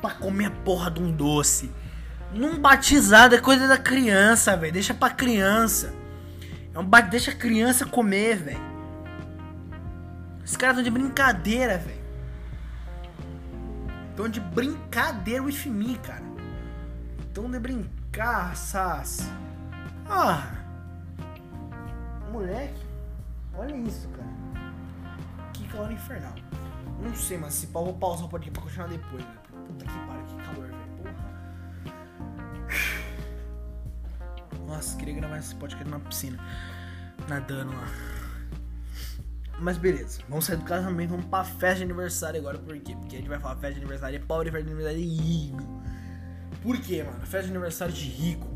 pra 0.00 0.12
comer 0.12 0.46
a 0.46 0.50
porra 0.50 0.90
de 0.90 1.02
um 1.02 1.12
doce? 1.12 1.70
Num 2.32 2.58
batizado 2.58 3.34
é 3.34 3.38
coisa 3.38 3.68
da 3.68 3.76
criança, 3.76 4.56
velho. 4.56 4.72
Deixa 4.72 4.94
pra 4.94 5.10
criança. 5.10 5.99
É 6.80 6.82
bate, 6.82 7.10
deixa 7.10 7.30
a 7.30 7.34
criança 7.34 7.84
comer, 7.84 8.36
velho. 8.36 8.70
Os 10.42 10.56
caras 10.56 10.78
estão 10.78 10.82
de 10.82 10.90
brincadeira, 10.90 11.76
velho. 11.76 12.00
Estão 14.08 14.28
de 14.28 14.40
brincadeira 14.40 15.42
with 15.42 15.66
me, 15.66 15.98
cara. 15.98 16.24
Estão 17.20 17.50
de 17.50 17.58
brincar, 17.58 18.56
sas. 18.56 19.30
Ah. 20.08 20.54
Moleque. 22.32 22.82
Olha 23.54 23.76
isso, 23.76 24.08
cara. 24.08 24.30
Que 25.52 25.68
calor 25.68 25.92
infernal. 25.92 26.34
Não 27.02 27.14
sei, 27.14 27.36
mas 27.36 27.54
se 27.54 27.66
pau, 27.66 27.84
vou 27.84 27.94
pausar 27.94 28.24
o 28.24 28.28
podcast 28.30 28.52
pra 28.52 28.62
continuar 28.62 28.88
depois, 28.88 29.22
velho. 29.22 29.40
Puta 29.66 29.84
que 29.84 29.98
pariu, 30.06 30.39
Nossa, 34.70 34.96
queria 34.96 35.14
gravar 35.14 35.38
esse 35.38 35.52
podcast 35.56 35.90
na 35.90 35.98
piscina. 35.98 36.38
Nadando 37.28 37.72
lá. 37.72 37.88
Mas 39.58 39.76
beleza, 39.76 40.22
vamos 40.28 40.44
sair 40.44 40.58
do 40.58 40.64
casamento, 40.64 41.10
vamos 41.10 41.26
pra 41.26 41.42
festa 41.42 41.78
de 41.78 41.82
aniversário 41.82 42.38
agora. 42.38 42.56
Por 42.56 42.78
quê? 42.78 42.94
Porque 42.94 43.16
a 43.16 43.18
gente 43.18 43.28
vai 43.28 43.40
falar 43.40 43.56
festa 43.56 43.74
de 43.74 43.80
aniversário 43.80 44.16
é 44.16 44.18
pobre, 44.20 44.50
festa 44.52 44.64
de 44.64 44.72
aniversário 44.72 45.02
é 45.02 45.06
rico. 45.06 45.82
Por 46.62 46.78
quê, 46.78 47.02
mano? 47.02 47.26
Festa 47.26 47.42
de 47.42 47.50
aniversário 47.50 47.92
de 47.92 48.04
rico 48.04 48.46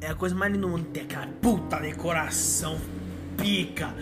é 0.00 0.06
a 0.06 0.14
coisa 0.14 0.32
mais 0.32 0.52
linda 0.52 0.64
do 0.64 0.70
mundo. 0.70 0.84
Tem 0.84 1.02
aquela 1.02 1.26
puta 1.26 1.80
decoração 1.80 2.78
pica. 3.36 3.92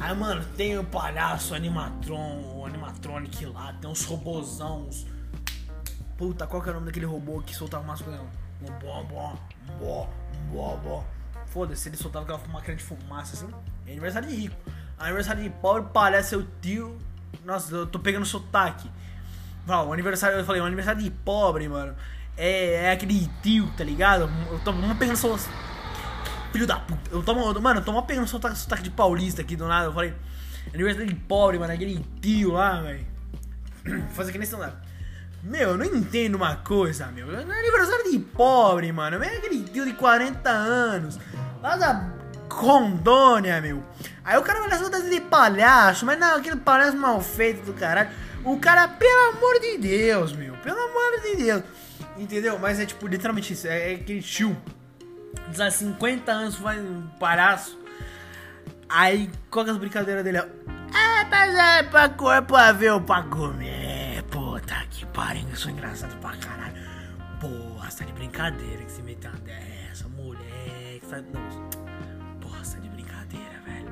Aí, 0.00 0.16
mano, 0.16 0.44
tem 0.56 0.76
o 0.76 0.84
palhaço 0.84 1.54
animatron, 1.54 2.56
o 2.56 2.66
animatronic 2.66 3.46
lá, 3.46 3.72
tem 3.74 3.88
uns 3.88 4.04
robozão, 4.04 4.88
uns... 4.88 5.06
Puta, 6.16 6.44
qual 6.44 6.60
que 6.60 6.68
é 6.68 6.72
o 6.72 6.74
nome 6.74 6.86
daquele 6.86 7.06
robô 7.06 7.40
que 7.40 7.54
soltava 7.54 7.84
umas 7.84 8.02
coisas? 8.02 8.47
Foda-se, 11.46 11.88
ele 11.88 11.96
soltava 11.96 12.24
aquela 12.24 12.52
máquina 12.52 12.76
de 12.76 12.82
fumaça 12.82 13.34
assim. 13.34 13.52
É 13.86 13.92
aniversário 13.92 14.28
de 14.28 14.34
rico. 14.34 14.56
Aniversário 14.98 15.42
de 15.42 15.50
pobre 15.50 15.90
parece 15.92 16.30
seu 16.30 16.46
tio. 16.60 16.98
Nossa, 17.44 17.74
eu 17.74 17.86
tô 17.86 17.98
pegando 17.98 18.26
sotaque. 18.26 18.90
Não, 19.66 19.88
o 19.88 19.92
aniversário, 19.92 20.38
eu 20.38 20.44
falei, 20.44 20.60
o 20.60 20.64
aniversário 20.64 21.02
de 21.02 21.10
pobre, 21.10 21.68
mano. 21.68 21.94
É, 22.36 22.84
é 22.84 22.92
aquele 22.92 23.28
tio, 23.42 23.70
tá 23.76 23.84
ligado? 23.84 24.30
Eu 24.50 24.58
tô 24.60 24.70
uma 24.70 24.94
pegando 24.94 25.16
sotaque. 25.16 25.48
Filho 26.52 26.66
da 26.66 26.78
puta. 26.80 27.10
Eu 27.10 27.22
tomo, 27.22 27.60
mano, 27.60 27.80
eu 27.80 27.84
tô 27.84 27.90
uma 27.90 28.02
pegando 28.02 28.26
sotaque, 28.26 28.56
sotaque 28.56 28.82
de 28.82 28.90
paulista 28.90 29.42
aqui 29.42 29.56
do 29.56 29.68
nada. 29.68 29.86
Eu 29.86 29.92
falei, 29.92 30.14
aniversário 30.72 31.06
de 31.06 31.14
pobre, 31.14 31.58
mano. 31.58 31.72
Aquele 31.72 32.04
tio 32.20 32.52
lá, 32.52 32.80
velho. 32.80 33.06
Fazer 34.10 34.32
que 34.32 34.38
nem 34.38 34.46
celular. 34.46 34.82
Meu, 35.48 35.70
eu 35.70 35.78
não 35.78 35.84
entendo 35.86 36.34
uma 36.34 36.56
coisa, 36.56 37.06
meu. 37.06 37.34
É 37.34 37.42
aniversário 37.42 38.10
de 38.10 38.18
pobre, 38.18 38.92
mano. 38.92 39.22
É 39.24 39.36
aquele 39.38 39.62
tio 39.62 39.86
de 39.86 39.94
40 39.94 40.50
anos. 40.50 41.18
Lá 41.62 41.74
da 41.74 42.12
Rondônia, 42.50 43.58
meu. 43.58 43.82
Aí 44.22 44.36
o 44.36 44.42
cara 44.42 44.60
vai 44.60 44.68
nessa 44.68 44.84
fantasia 44.84 45.08
de 45.08 45.22
palhaço, 45.22 46.04
mas 46.04 46.18
não, 46.18 46.36
aquele 46.36 46.56
palhaço 46.56 46.98
mal 46.98 47.18
feito 47.22 47.64
do 47.64 47.72
caralho. 47.72 48.10
O 48.44 48.58
cara, 48.58 48.86
pelo 48.88 49.36
amor 49.38 49.58
de 49.58 49.78
Deus, 49.78 50.34
meu. 50.34 50.54
Pelo 50.56 50.78
amor 50.78 51.22
de 51.22 51.36
Deus. 51.36 51.62
Entendeu? 52.18 52.58
Mas 52.58 52.78
é 52.78 52.84
tipo, 52.84 53.06
literalmente 53.06 53.54
isso. 53.54 53.66
É, 53.66 53.92
é 53.92 53.94
aquele 53.94 54.20
tio. 54.20 54.54
De 55.48 55.70
50 55.70 56.30
anos 56.30 56.56
faz 56.56 56.78
um 56.78 57.06
palhaço. 57.18 57.78
Aí, 58.86 59.30
qual 59.50 59.66
é 59.66 59.70
a 59.70 59.74
brincadeira 59.74 60.22
dele? 60.22 60.38
Ah, 60.38 61.26
mas 61.30 61.54
é 61.54 61.82
pra 61.84 62.10
corpo 62.10 62.54
a 62.54 62.70
ver 62.70 62.92
ou 62.92 63.00
pra 63.00 63.22
comer. 63.22 63.77
Que 65.18 65.24
pariu, 65.24 65.48
eu 65.50 65.56
sou 65.56 65.72
engraçado 65.72 66.16
pra 66.20 66.36
caralho. 66.36 66.76
Porra, 67.40 67.90
você 67.90 67.98
tá 67.98 68.04
de 68.04 68.12
brincadeira 68.12 68.84
que 68.84 68.92
você 68.92 69.02
meteu 69.02 69.32
uma 69.32 69.40
dessa, 69.40 70.08
moleque. 70.08 71.06
Tá... 71.10 71.20
Não, 71.20 72.38
porra, 72.38 72.64
você 72.64 72.76
tá 72.76 72.82
de 72.82 72.88
brincadeira, 72.88 73.60
velho. 73.66 73.88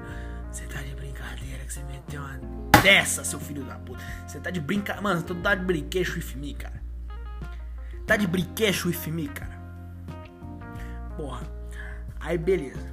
Você 0.52 0.66
tá 0.66 0.83
de 0.83 0.95
brincadeira 0.95 1.64
que 1.64 1.73
você 1.73 1.83
meteu 1.83 2.23
uma 2.23 2.38
dessa, 2.80 3.25
seu 3.25 3.40
filho 3.40 3.64
da 3.64 3.75
puta. 3.75 4.00
Você 4.25 4.38
tá 4.38 4.50
de 4.50 4.61
brincadeira. 4.61 5.02
Mano, 5.02 5.21
tu 5.25 5.35
tá 5.35 5.56
de 5.56 5.64
brinquedo 5.64 6.14
with 6.14 6.37
me, 6.37 6.54
cara. 6.54 6.80
Tá 8.06 8.16
de 8.16 8.28
brinquedo 8.28 8.87
with 8.87 9.11
me, 9.11 9.26
cara. 9.26 9.59
Porra. 11.16 11.42
Aí, 12.21 12.38
beleza. 12.38 12.87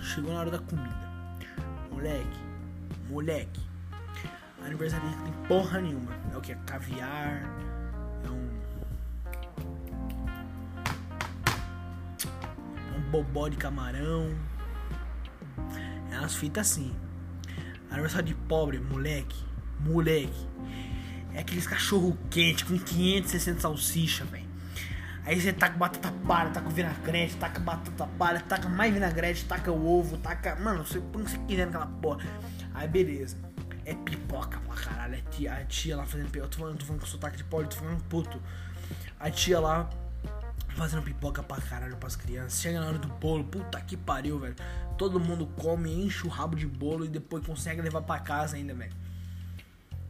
Chegou 0.00 0.32
na 0.32 0.38
hora 0.38 0.50
da 0.52 0.60
comida. 0.60 1.08
Moleque. 1.90 2.38
Moleque. 3.10 3.71
Aniversário 4.64 5.04
não 5.06 5.24
tem 5.24 5.32
porra 5.48 5.80
nenhuma. 5.80 6.12
É 6.32 6.36
o 6.36 6.40
que? 6.40 6.54
Caviar. 6.54 7.42
É 8.24 8.30
um. 8.30 8.50
É 12.94 12.98
um 12.98 13.10
bobó 13.10 13.48
de 13.48 13.56
camarão. 13.56 14.30
É 16.10 16.18
umas 16.18 16.34
fitas 16.34 16.70
assim. 16.70 16.94
Aniversário 17.90 18.26
de 18.26 18.34
pobre, 18.34 18.78
moleque. 18.78 19.44
Moleque. 19.80 20.48
É 21.34 21.40
aqueles 21.40 21.66
cachorro 21.66 22.16
quente 22.30 22.64
com 22.64 22.78
560 22.78 23.60
salsicha, 23.60 24.24
velho. 24.24 24.52
Aí 25.24 25.40
você 25.40 25.52
taca 25.52 25.76
batata 25.76 26.12
palha, 26.26 26.50
taca 26.50 26.68
vinagrete, 26.68 27.36
taca 27.36 27.60
batata 27.60 28.06
palha, 28.18 28.40
taca 28.40 28.68
mais 28.68 28.92
vinagrete, 28.92 29.44
taca 29.44 29.70
o 29.70 29.86
ovo, 29.86 30.18
taca. 30.18 30.56
Mano, 30.56 30.84
você 30.84 31.00
põe 31.00 31.22
o 31.22 31.24
que 31.24 31.30
você 31.30 31.38
quiser 31.38 31.66
naquela 31.66 31.86
porra. 31.86 32.26
Aí 32.74 32.88
beleza. 32.88 33.51
É 33.84 33.94
pipoca 33.94 34.58
pra 34.60 34.74
caralho. 34.74 35.14
É 35.14 35.20
tia, 35.30 35.54
a 35.54 35.64
tia 35.64 35.96
lá 35.96 36.04
fazendo 36.04 36.30
pipoca. 36.30 36.46
Eu 36.46 36.50
tô 36.50 36.58
falando, 36.58 36.78
tô 36.78 36.86
falando 36.86 37.00
com 37.00 37.06
sotaque 37.06 37.36
de 37.36 37.44
pobre, 37.44 37.68
tô 37.68 37.76
falando 37.76 38.02
puto. 38.04 38.40
A 39.18 39.30
tia 39.30 39.60
lá 39.60 39.88
fazendo 40.76 41.02
pipoca 41.02 41.42
pra 41.42 41.60
caralho 41.60 41.96
pras 41.96 42.16
crianças. 42.16 42.60
Chega 42.60 42.80
na 42.80 42.86
hora 42.86 42.98
do 42.98 43.08
bolo, 43.08 43.44
puta 43.44 43.80
que 43.80 43.96
pariu, 43.96 44.38
velho. 44.38 44.56
Todo 44.96 45.18
mundo 45.20 45.46
come, 45.56 46.04
enche 46.04 46.26
o 46.26 46.30
rabo 46.30 46.56
de 46.56 46.66
bolo 46.66 47.04
e 47.04 47.08
depois 47.08 47.44
consegue 47.44 47.80
levar 47.80 48.02
pra 48.02 48.18
casa 48.18 48.56
ainda, 48.56 48.74
velho. 48.74 48.94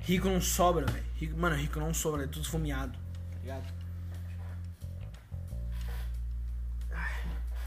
Rico 0.00 0.29
não 0.29 0.41
sobra, 0.41 0.87
velho. 0.87 1.37
Mano, 1.37 1.57
rico 1.57 1.79
não 1.79 1.95
sobra, 1.95 2.25
é 2.25 2.26
tudo 2.26 2.43
esfomeado, 2.43 2.93
tá 2.93 3.38
ligado? 3.41 3.83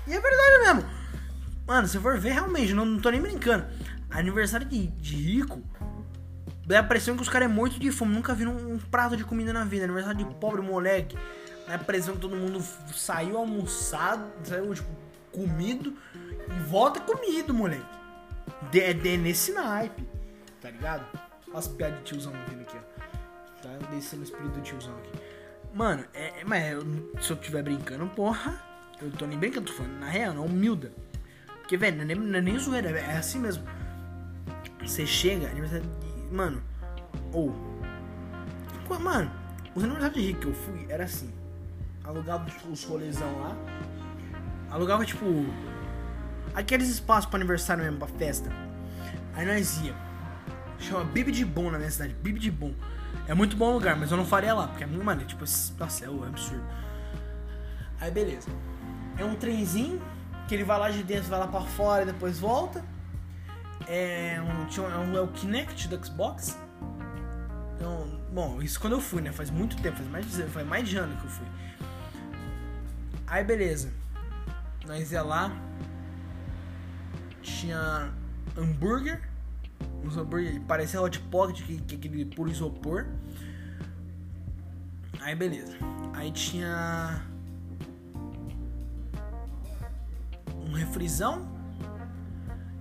E 0.08 0.14
é 0.14 0.20
verdade 0.20 0.60
mesmo. 0.60 0.90
Mano, 1.66 1.88
se 1.88 1.98
for 2.00 2.20
ver, 2.20 2.34
realmente, 2.34 2.74
não, 2.74 2.86
não 2.86 3.00
tô 3.00 3.10
nem 3.10 3.22
brincando. 3.22 3.66
Aniversário 4.10 4.68
de, 4.68 4.88
de 4.88 5.16
rico, 5.16 5.64
dá 6.66 6.80
a 6.80 6.84
impressão 6.84 7.16
que 7.16 7.22
os 7.22 7.30
caras 7.30 7.50
é 7.50 7.54
muito 7.54 7.80
de 7.80 7.92
fome. 7.92 8.14
Nunca 8.14 8.34
viram 8.34 8.56
um, 8.56 8.78
prato 8.78 9.16
de 9.16 9.24
comida 9.24 9.54
na 9.54 9.64
vida. 9.64 9.86
Aniversário 9.86 10.18
de 10.18 10.26
pobre 10.36 10.62
moleque. 10.62 11.18
Dá 11.68 11.74
a 11.74 11.76
impressão 11.76 12.16
que 12.16 12.22
todo 12.22 12.36
mundo 12.36 12.62
saiu 12.94 13.38
almoçado, 13.38 14.24
saiu, 14.44 14.74
tipo, 14.74 14.90
comido 15.32 15.94
e 16.48 16.70
volta 16.70 17.00
comido, 17.00 17.54
moleque. 17.54 17.86
de, 18.72 18.80
é 18.80 18.94
de, 18.94 19.18
nesse 19.18 19.52
naipe, 19.52 20.08
tá 20.62 20.70
ligado? 20.70 21.06
Olha 21.48 21.60
as 21.60 21.68
piadas 21.68 22.00
de 22.00 22.06
tiozão 22.06 22.34
vindo 22.50 22.62
aqui, 22.62 22.78
ó. 22.78 23.62
Tá 23.62 23.70
descendo 23.90 24.22
o 24.22 24.26
espírito 24.26 24.50
do 24.50 24.62
tiozão 24.62 24.94
aqui. 24.98 25.12
Mano, 25.74 26.06
é, 26.14 26.42
é 26.42 26.44
mas 26.46 26.72
eu, 26.72 26.82
se 27.20 27.32
eu 27.32 27.36
estiver 27.36 27.64
brincando, 27.64 28.06
porra, 28.08 28.62
eu 29.02 29.12
tô 29.12 29.26
nem 29.26 29.38
brincando, 29.38 29.68
tô 29.68 29.74
falando, 29.74 30.00
na 30.00 30.08
real, 30.08 30.34
não 30.34 30.46
humilda. 30.46 30.92
Porque, 31.60 31.78
velho, 31.78 31.98
não 31.98 32.04
é 32.04 32.06
nem, 32.06 32.16
não 32.16 32.38
é 32.38 32.42
nem 32.42 32.60
zoeira, 32.60 32.90
é 32.92 33.18
assim 33.18 33.40
mesmo. 33.40 33.64
Você 34.82 35.06
chega, 35.06 35.50
aniversário 35.50 35.86
de. 36.00 36.15
Mano, 36.36 36.62
ou. 37.32 37.56
mano, 39.00 39.32
os 39.74 39.82
aniversários 39.82 40.22
de 40.22 40.28
rico 40.28 40.42
que 40.42 40.48
eu 40.48 40.54
fui 40.54 40.86
era 40.90 41.06
assim. 41.06 41.34
Alugava 42.04 42.46
os 42.70 42.84
rolezão 42.84 43.40
lá. 43.40 43.56
Alugava, 44.70 45.06
tipo. 45.06 45.26
Aqueles 46.54 46.90
espaços 46.90 47.30
pra 47.30 47.38
aniversário 47.38 47.84
mesmo, 47.86 48.00
pra 48.00 48.08
festa. 48.08 48.52
Aí 49.34 49.46
nós 49.46 49.82
ia. 49.82 49.96
Chama 50.78 51.06
Bibi 51.06 51.32
de 51.32 51.46
Bom 51.46 51.72
na 51.72 51.78
minha 51.78 51.90
cidade. 51.90 52.14
Bibi 52.16 52.38
de 52.38 52.52
Bom. 52.52 52.74
É 53.30 53.34
muito 53.34 53.56
bom 53.56 53.72
lugar, 53.72 53.96
mas 53.96 54.12
eu 54.12 54.18
não 54.18 54.26
faria 54.26 54.54
lá, 54.54 54.68
porque 54.68 54.84
é 54.84 54.88
muito 54.88 55.06
maneiro. 55.06 55.30
Tipo, 55.30 55.46
nossa, 55.80 56.04
é 56.04 56.08
absurdo. 56.08 56.64
Aí 58.02 58.12
beleza. 58.12 58.50
É 59.18 59.24
um 59.24 59.36
trenzinho 59.36 60.02
que 60.50 60.54
ele 60.54 60.66
vai 60.66 60.78
lá 60.78 60.90
de 60.90 61.02
dentro, 61.02 61.30
vai 61.30 61.40
lá 61.40 61.48
pra 61.48 61.62
fora 61.62 62.04
e 62.04 62.06
depois 62.06 62.38
volta. 62.38 62.84
É 63.88 64.42
um, 64.42 64.66
tinha, 64.66 64.86
um, 64.86 65.16
é 65.16 65.22
o 65.22 65.28
Kinect 65.28 65.88
do 65.88 66.06
Xbox. 66.06 66.58
Então, 67.76 68.20
bom, 68.34 68.62
isso 68.62 68.80
quando 68.80 68.94
eu 68.94 69.02
fui, 69.02 69.22
né? 69.22 69.32
Faz 69.32 69.50
muito 69.50 69.76
tempo, 69.82 69.98
faz 69.98 70.10
mais, 70.10 70.32
de, 70.32 70.44
faz 70.44 70.68
mais 70.68 70.88
de 70.88 70.98
ano 70.98 71.16
que 71.18 71.26
eu 71.26 71.30
fui. 71.30 71.46
Aí 73.28 73.44
beleza. 73.44 73.92
Nós 74.88 75.12
ia 75.12 75.24
lá. 75.24 75.52
Tinha 77.42 78.12
hambúrguer. 78.58 79.22
Uns 80.04 80.16
hambúrguer. 80.16 80.62
Parecia 80.62 81.02
hot 81.02 81.20
pocket, 81.20 81.66
que, 81.66 81.78
que 81.82 81.96
aquele 81.96 82.26
puro 82.26 82.50
isopor. 82.50 83.06
Aí 85.22 85.36
beleza. 85.36 85.76
Aí 86.14 86.32
tinha. 86.32 87.22
Um 90.56 90.74
refrisão. 90.74 91.48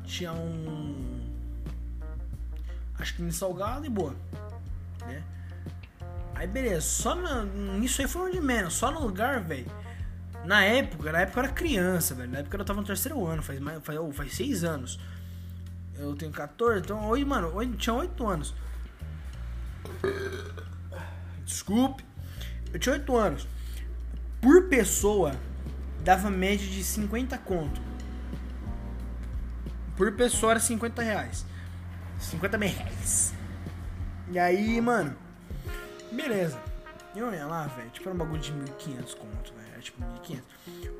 Tinha 0.04 0.32
um. 0.32 0.83
Acho 2.98 3.14
que 3.14 3.22
um 3.22 3.30
salgado 3.30 3.84
e 3.84 3.88
boa. 3.88 4.14
Né? 5.06 5.22
Aí 6.34 6.46
beleza. 6.46 6.82
Só 6.82 7.14
no, 7.14 7.78
nisso 7.78 8.00
aí 8.00 8.08
foi 8.08 8.28
um 8.28 8.32
de 8.32 8.40
menos. 8.40 8.74
Só 8.74 8.90
no 8.90 9.00
lugar, 9.00 9.40
velho 9.40 9.70
na 10.44 10.62
época, 10.62 11.10
na 11.10 11.20
época 11.22 11.40
eu 11.40 11.44
era 11.44 11.52
criança, 11.52 12.14
velho. 12.14 12.30
Na 12.30 12.38
época 12.38 12.56
eu 12.56 12.64
tava 12.64 12.80
no 12.80 12.86
terceiro 12.86 13.26
ano, 13.26 13.42
faz, 13.42 13.58
faz, 13.82 13.98
oh, 13.98 14.12
faz 14.12 14.34
seis 14.34 14.62
anos. 14.62 15.00
Eu 15.96 16.14
tenho 16.14 16.32
14, 16.32 16.80
então 16.80 17.08
hoje, 17.08 17.24
mano, 17.24 17.48
hoje 17.54 17.72
tinha 17.76 17.94
8 17.94 18.26
anos. 18.26 18.54
Desculpe. 21.44 22.04
Eu 22.72 22.78
tinha 22.80 22.94
8 22.94 23.16
anos. 23.16 23.48
Por 24.40 24.68
pessoa, 24.68 25.32
dava 26.02 26.28
média 26.30 26.66
de 26.66 26.82
50 26.82 27.38
conto. 27.38 27.80
Por 29.96 30.12
pessoa 30.12 30.52
era 30.52 30.60
50 30.60 31.00
reais. 31.00 31.46
50 32.24 32.56
reais. 32.56 33.34
E 34.30 34.38
aí, 34.38 34.80
mano. 34.80 35.16
Beleza. 36.12 36.60
Eu 37.14 37.32
ia 37.32 37.46
lá, 37.46 37.66
velho. 37.68 37.90
Tipo, 37.90 38.08
era 38.08 38.14
um 38.14 38.18
bagulho 38.18 38.40
de 38.40 38.52
1.500 38.52 39.14
conto, 39.16 39.54
velho 39.54 39.64
tipo 39.84 40.02
1.500. 40.02 40.40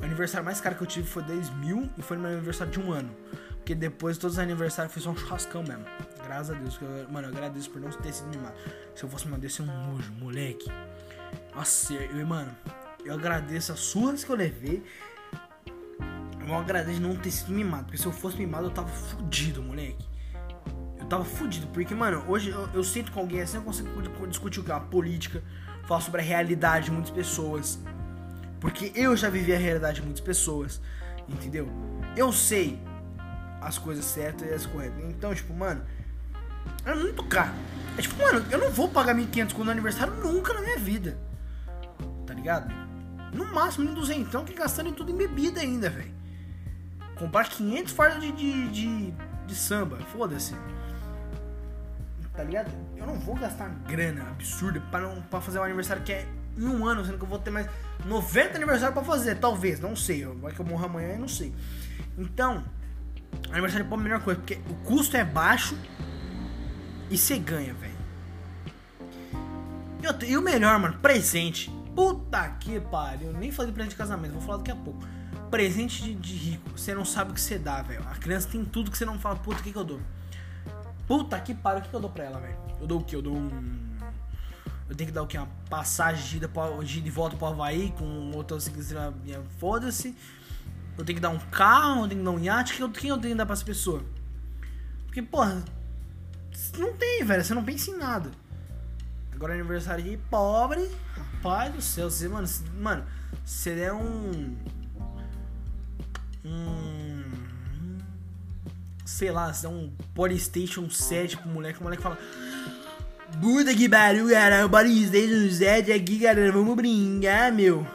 O 0.01 0.05
aniversário 0.05 0.45
mais 0.45 0.61
caro 0.61 0.77
que 0.77 0.83
eu 0.83 0.87
tive 0.87 1.09
foi 1.09 1.23
10 1.23 1.51
mil 1.57 1.91
e 1.97 2.03
foi 2.03 2.17
no 2.17 2.23
meu 2.23 2.33
aniversário 2.33 2.73
de 2.73 2.79
um 2.79 2.93
ano. 2.93 3.15
Porque 3.57 3.75
depois 3.75 4.19
todos 4.19 4.37
os 4.37 4.39
aniversários 4.39 4.93
foi 4.93 5.03
só 5.03 5.11
um 5.11 5.17
churrascão 5.17 5.63
mesmo. 5.63 5.85
Graças 6.23 6.55
a 6.55 6.59
Deus. 6.59 6.79
Eu, 6.81 7.11
mano, 7.11 7.29
eu 7.29 7.33
agradeço 7.33 7.71
por 7.71 7.81
não 7.81 7.91
ter 7.91 8.13
sido 8.13 8.29
mimado. 8.29 8.55
Se 8.95 9.03
eu 9.03 9.09
fosse 9.09 9.27
mandar 9.27 9.49
ser 9.49 9.63
um 9.63 9.67
nojo, 9.67 10.13
moleque. 10.13 10.71
Nossa, 11.55 11.95
eu, 11.95 12.27
mano, 12.27 12.55
eu 13.05 13.15
agradeço 13.15 13.73
as 13.73 13.81
surras 13.81 14.23
que 14.23 14.31
eu 14.31 14.37
levei. 14.37 14.85
Eu 16.47 16.55
agradeço 16.55 17.01
não 17.01 17.17
ter 17.17 17.31
sido 17.31 17.53
mimado. 17.53 17.85
Porque 17.85 17.97
se 17.97 18.05
eu 18.05 18.13
fosse 18.13 18.37
mimado, 18.37 18.67
eu 18.67 18.71
tava 18.71 18.89
fudido, 18.89 19.63
moleque. 19.63 20.07
Eu 21.05 21.09
tava 21.09 21.25
fudido. 21.25 21.67
Porque, 21.69 21.95
mano, 21.95 22.25
hoje 22.27 22.51
eu, 22.51 22.69
eu 22.73 22.83
sinto 22.83 23.13
com 23.13 23.21
alguém 23.21 23.43
assim, 23.43 23.59
eu 23.59 23.63
consigo 23.63 24.27
discutir 24.27 24.61
o 24.61 24.65
que? 24.65 24.73
A 24.73 24.81
política, 24.81 25.43
falar 25.87 26.01
sobre 26.01 26.23
a 26.23 26.25
realidade 26.25 26.87
de 26.87 26.93
muitas 26.93 27.11
pessoas. 27.11 27.79
Porque 28.59 28.91
eu 28.95 29.15
já 29.15 29.29
vivi 29.29 29.55
a 29.55 29.59
realidade 29.59 29.97
de 29.97 30.03
muitas 30.03 30.23
pessoas, 30.23 30.81
entendeu? 31.29 31.69
Eu 32.17 32.33
sei 32.33 32.81
as 33.61 33.77
coisas 33.77 34.05
certas 34.05 34.49
e 34.49 34.55
as 34.55 34.65
corretas. 34.65 35.05
Então, 35.05 35.35
tipo, 35.35 35.53
mano, 35.53 35.85
é 36.87 36.95
muito 36.95 37.23
caro. 37.25 37.53
É 37.99 38.03
tipo, 38.03 38.17
mano, 38.23 38.45
eu 38.51 38.59
não 38.59 38.71
vou 38.71 38.89
pagar 38.89 39.15
1.500 39.15 39.53
quando 39.53 39.71
aniversário 39.71 40.15
nunca 40.15 40.55
na 40.55 40.63
minha 40.63 40.79
vida. 40.79 41.19
Tá 42.27 42.33
ligado? 42.33 42.75
No 43.35 43.45
máximo, 43.53 43.95
1.200. 43.95 44.17
Então, 44.21 44.45
que 44.45 44.55
gastando 44.55 44.89
em 44.89 44.95
tudo 44.95 45.13
em 45.13 45.17
bebida 45.17 45.61
ainda, 45.61 45.91
velho. 45.91 46.15
Comprar 47.17 47.47
500 47.47 47.93
fardas 47.93 48.23
de, 48.23 48.33
de, 48.33 48.69
de, 48.69 49.15
de 49.47 49.55
samba. 49.55 49.99
Foda-se. 50.11 50.55
Tá 52.35 52.43
ligado? 52.43 52.71
Eu 52.97 53.07
não 53.07 53.15
vou 53.15 53.37
gastar 53.37 53.69
grana 53.87 54.23
absurda 54.31 54.81
pra, 54.91 55.01
não, 55.01 55.23
pra 55.23 55.41
fazer 55.41 55.59
um 55.61 55.63
aniversário 55.63 56.03
que 56.03 56.13
é 56.13 56.27
em 56.57 56.67
um 56.67 56.87
ano, 56.87 57.05
sendo 57.05 57.19
que 57.19 57.25
eu 57.25 57.29
vou 57.29 57.39
ter 57.39 57.51
mais 57.51 57.69
90 58.05 58.57
aniversário 58.57 58.95
para 58.95 59.05
fazer, 59.05 59.37
talvez, 59.37 59.81
não 59.81 59.95
sei. 59.95 60.25
Vai 60.25 60.53
que 60.53 60.61
eu 60.61 60.67
morro 60.67 60.85
amanhã 60.85 61.15
e 61.15 61.19
não 61.19 61.29
sei. 61.29 61.55
Então, 62.19 62.65
aniversário 63.51 63.87
é 63.89 63.95
a 63.95 63.97
melhor 63.97 64.21
coisa, 64.21 64.41
porque 64.41 64.61
o 64.69 64.75
custo 64.87 65.17
é 65.17 65.25
baixo 65.25 65.77
e 67.11 67.17
você 67.17 67.39
ganha, 67.39 67.75
velho. 67.75 67.95
E, 70.27 70.37
o 70.37 70.43
melhor, 70.43 70.79
mano, 70.79 70.99
presente. 70.99 71.71
Puta 71.95 72.49
que 72.61 72.81
pariu. 72.81 73.33
Nem 73.33 73.51
falei 73.51 73.71
de 73.71 73.75
presente 73.75 73.93
de 73.93 73.97
casamento, 73.97 74.33
vou 74.33 74.43
falar 74.43 74.59
daqui 74.59 74.73
a 74.73 74.77
pouco. 74.77 75.01
Presente 75.51 76.03
de, 76.03 76.15
de 76.15 76.35
rico. 76.35 76.71
Você 76.77 76.95
não 76.95 77.05
sabe 77.05 77.31
o 77.31 77.35
que 77.35 77.41
você 77.41 77.59
dá, 77.59 77.81
velho. 77.83 78.03
A 78.11 78.17
criança 78.17 78.49
tem 78.49 78.65
tudo 78.65 78.91
que 78.91 78.99
você 78.99 79.05
não 79.05 79.19
fala, 79.19 79.37
puta, 79.37 79.61
o 79.61 79.63
que, 79.63 79.73
que 79.73 79.79
eu 79.79 79.85
dou? 79.85 80.01
Puta 81.07 81.39
que 81.41 81.55
pariu, 81.55 81.81
o 81.81 81.83
que, 81.83 81.89
que 81.89 81.97
eu 81.97 82.01
dou 82.01 82.11
pra 82.11 82.25
ela, 82.25 82.41
velho? 82.41 82.57
Eu 82.81 82.87
dou 82.87 83.01
o 83.01 83.05
que? 83.05 83.15
Eu 83.15 83.23
dou 83.23 83.37
um 83.37 83.85
eu 84.89 84.95
tenho 84.95 85.09
que 85.09 85.15
dar 85.15 85.23
o 85.23 85.27
que? 85.27 85.37
Uma 85.37 85.49
passagem 85.71 86.39
de 86.39 87.01
de, 87.01 87.11
volta 87.11 87.37
pro 87.37 87.47
Havaí 87.47 87.93
com 87.99 88.05
um 88.05 88.31
motociclista. 88.31 89.15
Foda-se. 89.59 90.15
Eu 90.97 91.05
tenho 91.05 91.17
que 91.17 91.23
dar 91.23 91.31
um 91.31 91.39
carro, 91.39 92.05
eu 92.05 92.09
tenho 92.09 92.21
que 92.21 92.25
dar 92.25 92.31
um 92.31 92.39
iate. 92.39 92.75
Quem 92.75 92.83
eu, 92.83 92.91
quem 92.91 93.11
eu 93.11 93.19
tenho 93.19 93.33
que 93.33 93.39
dar 93.39 93.47
pra 93.47 93.55
essa 93.55 93.65
pessoa? 93.65 94.05
Porque, 95.07 95.23
porra, 95.23 95.65
não 96.79 96.93
tem, 96.95 97.25
velho. 97.25 97.43
Você 97.43 97.55
não 97.55 97.65
pensa 97.65 97.91
em 97.91 97.97
nada. 97.97 98.31
Agora 99.33 99.55
aniversário 99.55 100.05
de 100.05 100.17
pobre. 100.31 100.89
Rapaz 101.17 101.73
do 101.73 101.81
céu, 101.81 102.11
você, 102.11 102.29
mano, 102.29 102.47
mano, 102.79 103.05
você 103.45 103.75
der 103.75 103.93
um. 103.93 104.57
Um. 106.45 106.84
Sei 109.05 109.31
lá, 109.31 109.53
você 109.53 109.63
der 109.63 109.69
um 109.69 109.93
Polystation 110.15 110.89
7 110.89 111.37
pro 111.37 111.49
moleque, 111.49 111.81
o 111.81 111.83
moleque 111.83 112.03
fala. 112.03 112.19
Puta 113.41 113.75
que 113.75 113.89
pariu, 113.89 114.29
cara. 114.29 114.65
O 114.65 114.71
PlayStation 114.71 115.51
7 115.53 115.93
aqui, 115.93 116.21
cara. 116.21 116.51
Vamos 116.53 116.75
brincar, 116.75 117.53
meu. 117.53 117.87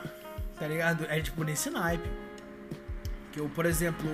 Tá 0.57 0.67
ligado? 0.67 1.05
É 1.09 1.19
tipo 1.21 1.43
nesse 1.43 1.69
naipe. 1.69 2.09
Que 3.31 3.39
eu, 3.39 3.49
por 3.49 3.65
exemplo. 3.65 4.07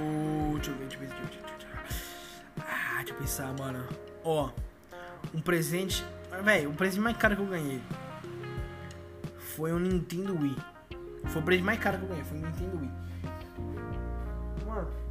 Deixa 0.55 0.71
eu 0.71 0.77
ver, 0.77 0.87
deixa 0.87 0.95
eu 0.95 0.99
ver. 1.01 1.07
Deixa 1.07 1.23
eu 1.23 1.43
ver. 1.43 2.61
Ah, 2.61 2.97
deixa 2.97 3.13
eu 3.13 3.17
pensar, 3.17 3.53
mano. 3.57 3.85
Ó. 4.23 4.49
Um 5.33 5.41
presente. 5.41 6.05
Velho, 6.43 6.69
o 6.69 6.73
presente 6.73 7.01
mais 7.01 7.17
caro 7.17 7.35
que 7.35 7.41
eu 7.41 7.47
ganhei 7.47 7.81
foi 9.55 9.71
um 9.71 9.79
Nintendo 9.79 10.37
Wii. 10.37 10.57
Foi 11.27 11.41
o 11.41 11.45
presente 11.45 11.65
mais 11.65 11.79
caro 11.79 11.97
que 11.97 12.03
eu 12.03 12.09
ganhei, 12.09 12.23
foi 12.23 12.37
um 12.37 12.41
Nintendo 12.41 12.77
Wii. 12.77 12.91
Mano. 14.65 15.04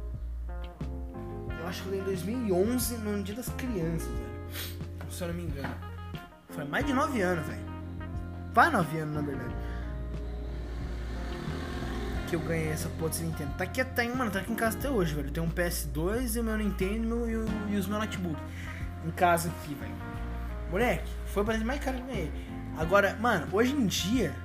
Eu 1.65 1.69
acho 1.69 1.81
que 1.81 1.89
ganhei 1.89 2.01
em 2.03 2.05
2011 2.05 2.97
no 2.99 3.23
Dia 3.23 3.33
das 3.33 3.49
Crianças, 3.49 4.07
velho. 4.07 5.09
Se 5.09 5.23
eu 5.23 5.29
não 5.29 5.33
me 5.33 5.45
engano. 5.45 5.73
Foi 6.49 6.63
mais 6.63 6.85
de 6.85 6.93
9 6.93 7.19
anos, 7.23 7.47
velho. 7.47 7.65
Vai 8.53 8.69
9 8.69 8.99
anos, 8.99 9.15
na 9.15 9.21
verdade. 9.21 9.55
Que 12.27 12.35
eu 12.35 12.39
ganhei 12.41 12.67
essa 12.67 12.87
porra 12.89 13.09
desse 13.09 13.23
Nintendo. 13.23 13.51
Tá 13.57 13.63
aqui 13.63 13.81
até, 13.81 14.07
mano, 14.07 14.29
tá 14.29 14.41
aqui 14.41 14.51
em 14.51 14.55
casa 14.55 14.77
até 14.77 14.91
hoje, 14.91 15.15
velho. 15.15 15.31
Tem 15.31 15.41
um 15.41 15.49
PS2 15.49 16.35
e 16.35 16.39
o 16.39 16.43
meu 16.43 16.55
Nintendo 16.55 17.27
e, 17.27 17.35
o, 17.35 17.45
e 17.71 17.77
os 17.77 17.87
meus 17.87 17.99
notebooks. 17.99 18.43
Em 19.03 19.09
casa 19.09 19.49
aqui, 19.49 19.73
velho. 19.73 19.95
Moleque, 20.69 21.09
foi 21.33 21.41
o 21.41 21.45
presente 21.47 21.65
mais 21.65 21.83
caro 21.83 21.97
que 21.97 22.03
eu 22.03 22.07
ganhei. 22.07 22.31
Agora, 22.77 23.17
mano, 23.19 23.47
hoje 23.51 23.73
em 23.73 23.87
dia. 23.87 24.35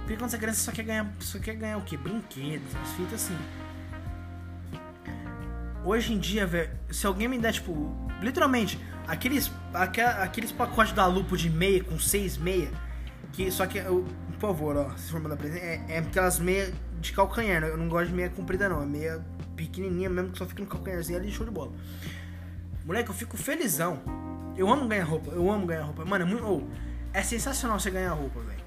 Porque 0.00 0.16
quando 0.16 0.30
você 0.30 0.36
é 0.36 0.38
criança 0.38 0.60
só 0.60 0.72
quer 0.72 0.84
ganhar. 0.84 1.06
Só 1.20 1.38
quer 1.38 1.54
ganhar 1.54 1.76
o 1.76 1.82
quê? 1.82 1.98
Brinquedos, 1.98 2.74
as 2.82 2.92
fitas 2.92 3.24
assim. 3.24 3.36
Hoje 5.84 6.12
em 6.12 6.18
dia, 6.18 6.46
velho, 6.46 6.70
se 6.90 7.06
alguém 7.06 7.28
me 7.28 7.38
der, 7.38 7.52
tipo, 7.52 7.94
literalmente, 8.20 8.78
Aqueles, 9.06 9.52
aqueles 9.74 10.50
pacotes 10.50 10.94
da 10.94 11.06
Lupo 11.06 11.36
de 11.36 11.50
meia 11.50 11.84
com 11.84 11.98
seis 11.98 12.38
meia, 12.38 12.70
que 13.32 13.50
só 13.50 13.66
que, 13.66 13.76
eu, 13.78 14.06
por 14.32 14.40
favor, 14.40 14.76
ó, 14.76 14.90
se 14.96 15.10
for 15.10 15.20
mandar 15.20 15.36
presente, 15.36 15.62
é, 15.62 15.84
é 15.88 15.98
aquelas 15.98 16.38
meia 16.38 16.72
de 17.00 17.12
calcanhar, 17.12 17.60
né? 17.60 17.68
eu 17.68 17.76
não 17.76 17.86
gosto 17.86 18.08
de 18.08 18.14
meia 18.14 18.30
comprida 18.30 18.66
não, 18.66 18.82
é 18.82 18.86
meia 18.86 19.24
pequenininha 19.54 20.08
mesmo, 20.08 20.30
que 20.30 20.38
só 20.38 20.46
fica 20.46 20.62
no 20.62 20.68
calcanharzinho 20.68 21.18
ali, 21.18 21.30
show 21.30 21.44
de 21.44 21.52
bola. 21.52 21.72
Moleque, 22.86 23.10
eu 23.10 23.14
fico 23.14 23.36
felizão. 23.36 24.00
Eu 24.56 24.70
amo 24.70 24.88
ganhar 24.88 25.04
roupa, 25.04 25.30
eu 25.32 25.50
amo 25.50 25.66
ganhar 25.66 25.82
roupa. 25.82 26.04
Mano, 26.04 26.24
é 26.24 26.28
muito. 26.28 26.46
Oh, 26.46 26.62
é 27.12 27.22
sensacional 27.22 27.78
você 27.78 27.90
ganhar 27.90 28.12
roupa, 28.12 28.40
velho. 28.40 28.62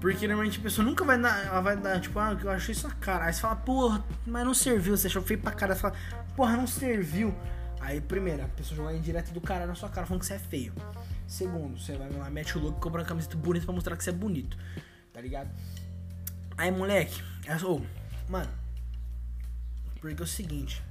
Porque 0.00 0.28
normalmente 0.28 0.60
a 0.60 0.62
pessoa 0.62 0.84
nunca 0.84 1.04
vai 1.04 1.20
dar. 1.20 1.46
Ela 1.46 1.60
vai 1.60 1.76
dar, 1.76 2.00
tipo, 2.00 2.18
ah, 2.18 2.38
eu 2.40 2.50
achei 2.50 2.72
isso 2.72 2.86
a 2.86 2.90
cara. 2.90 3.24
Aí 3.24 3.32
você 3.32 3.40
fala, 3.40 3.56
porra, 3.56 4.04
mas 4.26 4.44
não 4.44 4.54
serviu. 4.54 4.96
Você 4.96 5.08
achou 5.08 5.22
feio 5.22 5.40
pra 5.40 5.52
cara. 5.52 5.74
Você 5.74 5.80
fala, 5.80 5.94
porra, 6.36 6.56
não 6.56 6.66
serviu. 6.66 7.34
Aí, 7.80 8.00
primeiro, 8.00 8.44
a 8.44 8.48
pessoa 8.48 8.76
joga 8.76 8.92
em 8.94 9.00
direto 9.00 9.32
do 9.32 9.40
cara 9.40 9.66
na 9.66 9.74
sua 9.74 9.88
cara 9.88 10.06
falando 10.06 10.20
que 10.20 10.26
você 10.26 10.34
é 10.34 10.38
feio. 10.38 10.72
Segundo, 11.26 11.78
você 11.78 11.96
vai 11.96 12.10
lá, 12.10 12.30
mete 12.30 12.56
o 12.56 12.60
look 12.60 12.78
e 12.78 12.80
compra 12.80 13.02
uma 13.02 13.06
camiseta 13.06 13.36
bonita 13.36 13.66
pra 13.66 13.74
mostrar 13.74 13.96
que 13.96 14.04
você 14.04 14.10
é 14.10 14.12
bonito. 14.12 14.56
Tá 15.12 15.20
ligado? 15.20 15.50
Aí, 16.56 16.70
moleque, 16.70 17.22
é, 17.46 17.54
oh, 17.64 17.80
mano. 18.28 18.50
Porque 20.00 20.20
é 20.20 20.24
o 20.24 20.26
seguinte. 20.26 20.82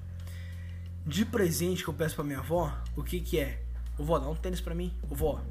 De 1.05 1.23
presente 1.25 1.83
que 1.83 1.89
eu 1.89 1.93
peço 1.93 2.15
pra 2.15 2.23
minha 2.23 2.39
avó, 2.39 2.77
o 2.95 3.03
que 3.03 3.21
que 3.21 3.39
é? 3.39 3.61
Vó, 3.97 4.19
dá 4.19 4.29
um 4.29 4.35
tênis 4.35 4.61
pra 4.61 4.75
mim. 4.75 4.93
Vó, 5.09 5.41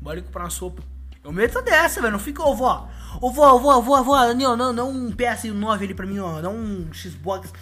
bora 0.00 0.20
comprar 0.20 0.44
uma 0.44 0.50
sopa. 0.50 0.82
Eu 1.26 1.32
meto 1.32 1.60
dessa, 1.60 2.00
velho. 2.00 2.12
Não 2.12 2.20
fica, 2.20 2.40
ô 2.40 2.54
vó. 2.54 2.88
Ô 3.20 3.32
vó, 3.32 3.54
ô 3.54 3.58
vó, 3.58 3.78
ô 3.78 3.82
vó, 3.82 4.02
vó. 4.02 4.32
Não, 4.32 4.56
não, 4.56 4.72
não 4.72 4.90
um 4.90 5.10
PS9 5.10 5.82
ali 5.82 5.92
pra 5.92 6.06
mim, 6.06 6.20
ó. 6.20 6.40
Dá 6.40 6.48
um 6.48 6.88
Xbox 6.94 7.52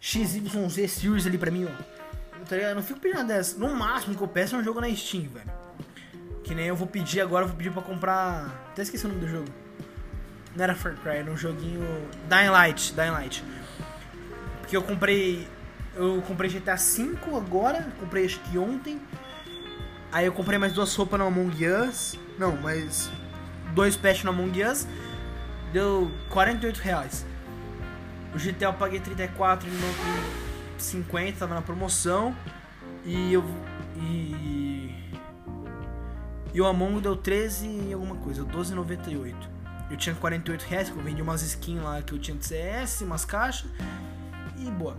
XYZ 0.00 0.92
Series 0.92 1.26
ali 1.26 1.36
pra 1.36 1.50
mim, 1.50 1.66
ó. 1.66 2.44
Tá 2.44 2.54
ligado? 2.54 2.76
Não 2.76 2.84
fico 2.84 3.00
pedindo 3.00 3.26
dessa. 3.26 3.58
No 3.58 3.74
máximo 3.74 4.14
que 4.14 4.22
eu 4.22 4.28
peço 4.28 4.54
é 4.54 4.58
um 4.58 4.62
jogo 4.62 4.80
na 4.80 4.94
Steam, 4.94 5.24
velho. 5.24 5.50
Que 6.44 6.54
nem 6.54 6.66
eu 6.66 6.76
vou 6.76 6.86
pedir 6.86 7.20
agora, 7.20 7.44
eu 7.44 7.48
vou 7.48 7.56
pedir 7.56 7.72
pra 7.72 7.82
comprar. 7.82 8.68
Até 8.70 8.82
esqueci 8.82 9.04
o 9.06 9.08
nome 9.08 9.20
do 9.20 9.28
jogo. 9.28 9.48
Não 10.54 10.62
era 10.62 10.76
Far 10.76 10.94
Cry, 10.94 11.16
era 11.16 11.30
um 11.32 11.36
joguinho. 11.36 11.82
Dying 12.28 12.50
Light, 12.50 12.94
Dying 12.94 13.10
Light. 13.10 13.44
Porque 14.60 14.76
eu 14.76 14.82
comprei. 14.82 15.48
Eu 15.96 16.22
comprei 16.22 16.48
GTA 16.48 16.76
V 16.76 17.16
agora, 17.36 17.88
comprei 17.98 18.24
acho 18.24 18.38
que 18.40 18.56
ontem. 18.56 19.00
Aí 20.12 20.26
eu 20.26 20.32
comprei 20.32 20.60
mais 20.60 20.72
duas 20.72 20.94
roupas 20.94 21.18
no 21.18 21.26
Among 21.26 21.66
Us. 21.66 22.16
Não, 22.38 22.56
mas 22.56 23.10
dois 23.74 23.96
patch 23.96 24.24
no 24.24 24.30
Among 24.30 24.62
Us. 24.64 24.86
Deu 25.72 26.10
48 26.30 26.78
reais. 26.78 27.26
O 28.34 28.38
GTA 28.38 28.66
eu 28.66 28.74
paguei 28.74 29.00
34 29.00 29.68
e 29.68 30.80
50, 30.80 31.38
tava 31.38 31.54
na 31.54 31.62
promoção. 31.62 32.34
E 33.04 33.32
eu. 33.32 33.44
E. 33.96 34.94
E 36.52 36.60
o 36.60 36.66
Among 36.66 37.00
deu 37.00 37.16
13 37.16 37.66
e 37.66 37.92
alguma 37.92 38.16
coisa, 38.16 38.44
12,98. 38.44 39.34
Eu 39.90 39.96
tinha 39.96 40.14
48 40.14 40.62
reais, 40.62 40.88
que 40.88 40.96
eu 40.96 41.02
vendi 41.02 41.20
umas 41.20 41.42
skins 41.42 41.82
lá 41.82 42.00
que 42.00 42.12
eu 42.12 42.18
tinha 42.18 42.36
de 42.36 42.46
CS, 42.46 43.02
umas 43.02 43.24
caixas. 43.24 43.68
E 44.58 44.70
boa. 44.70 44.96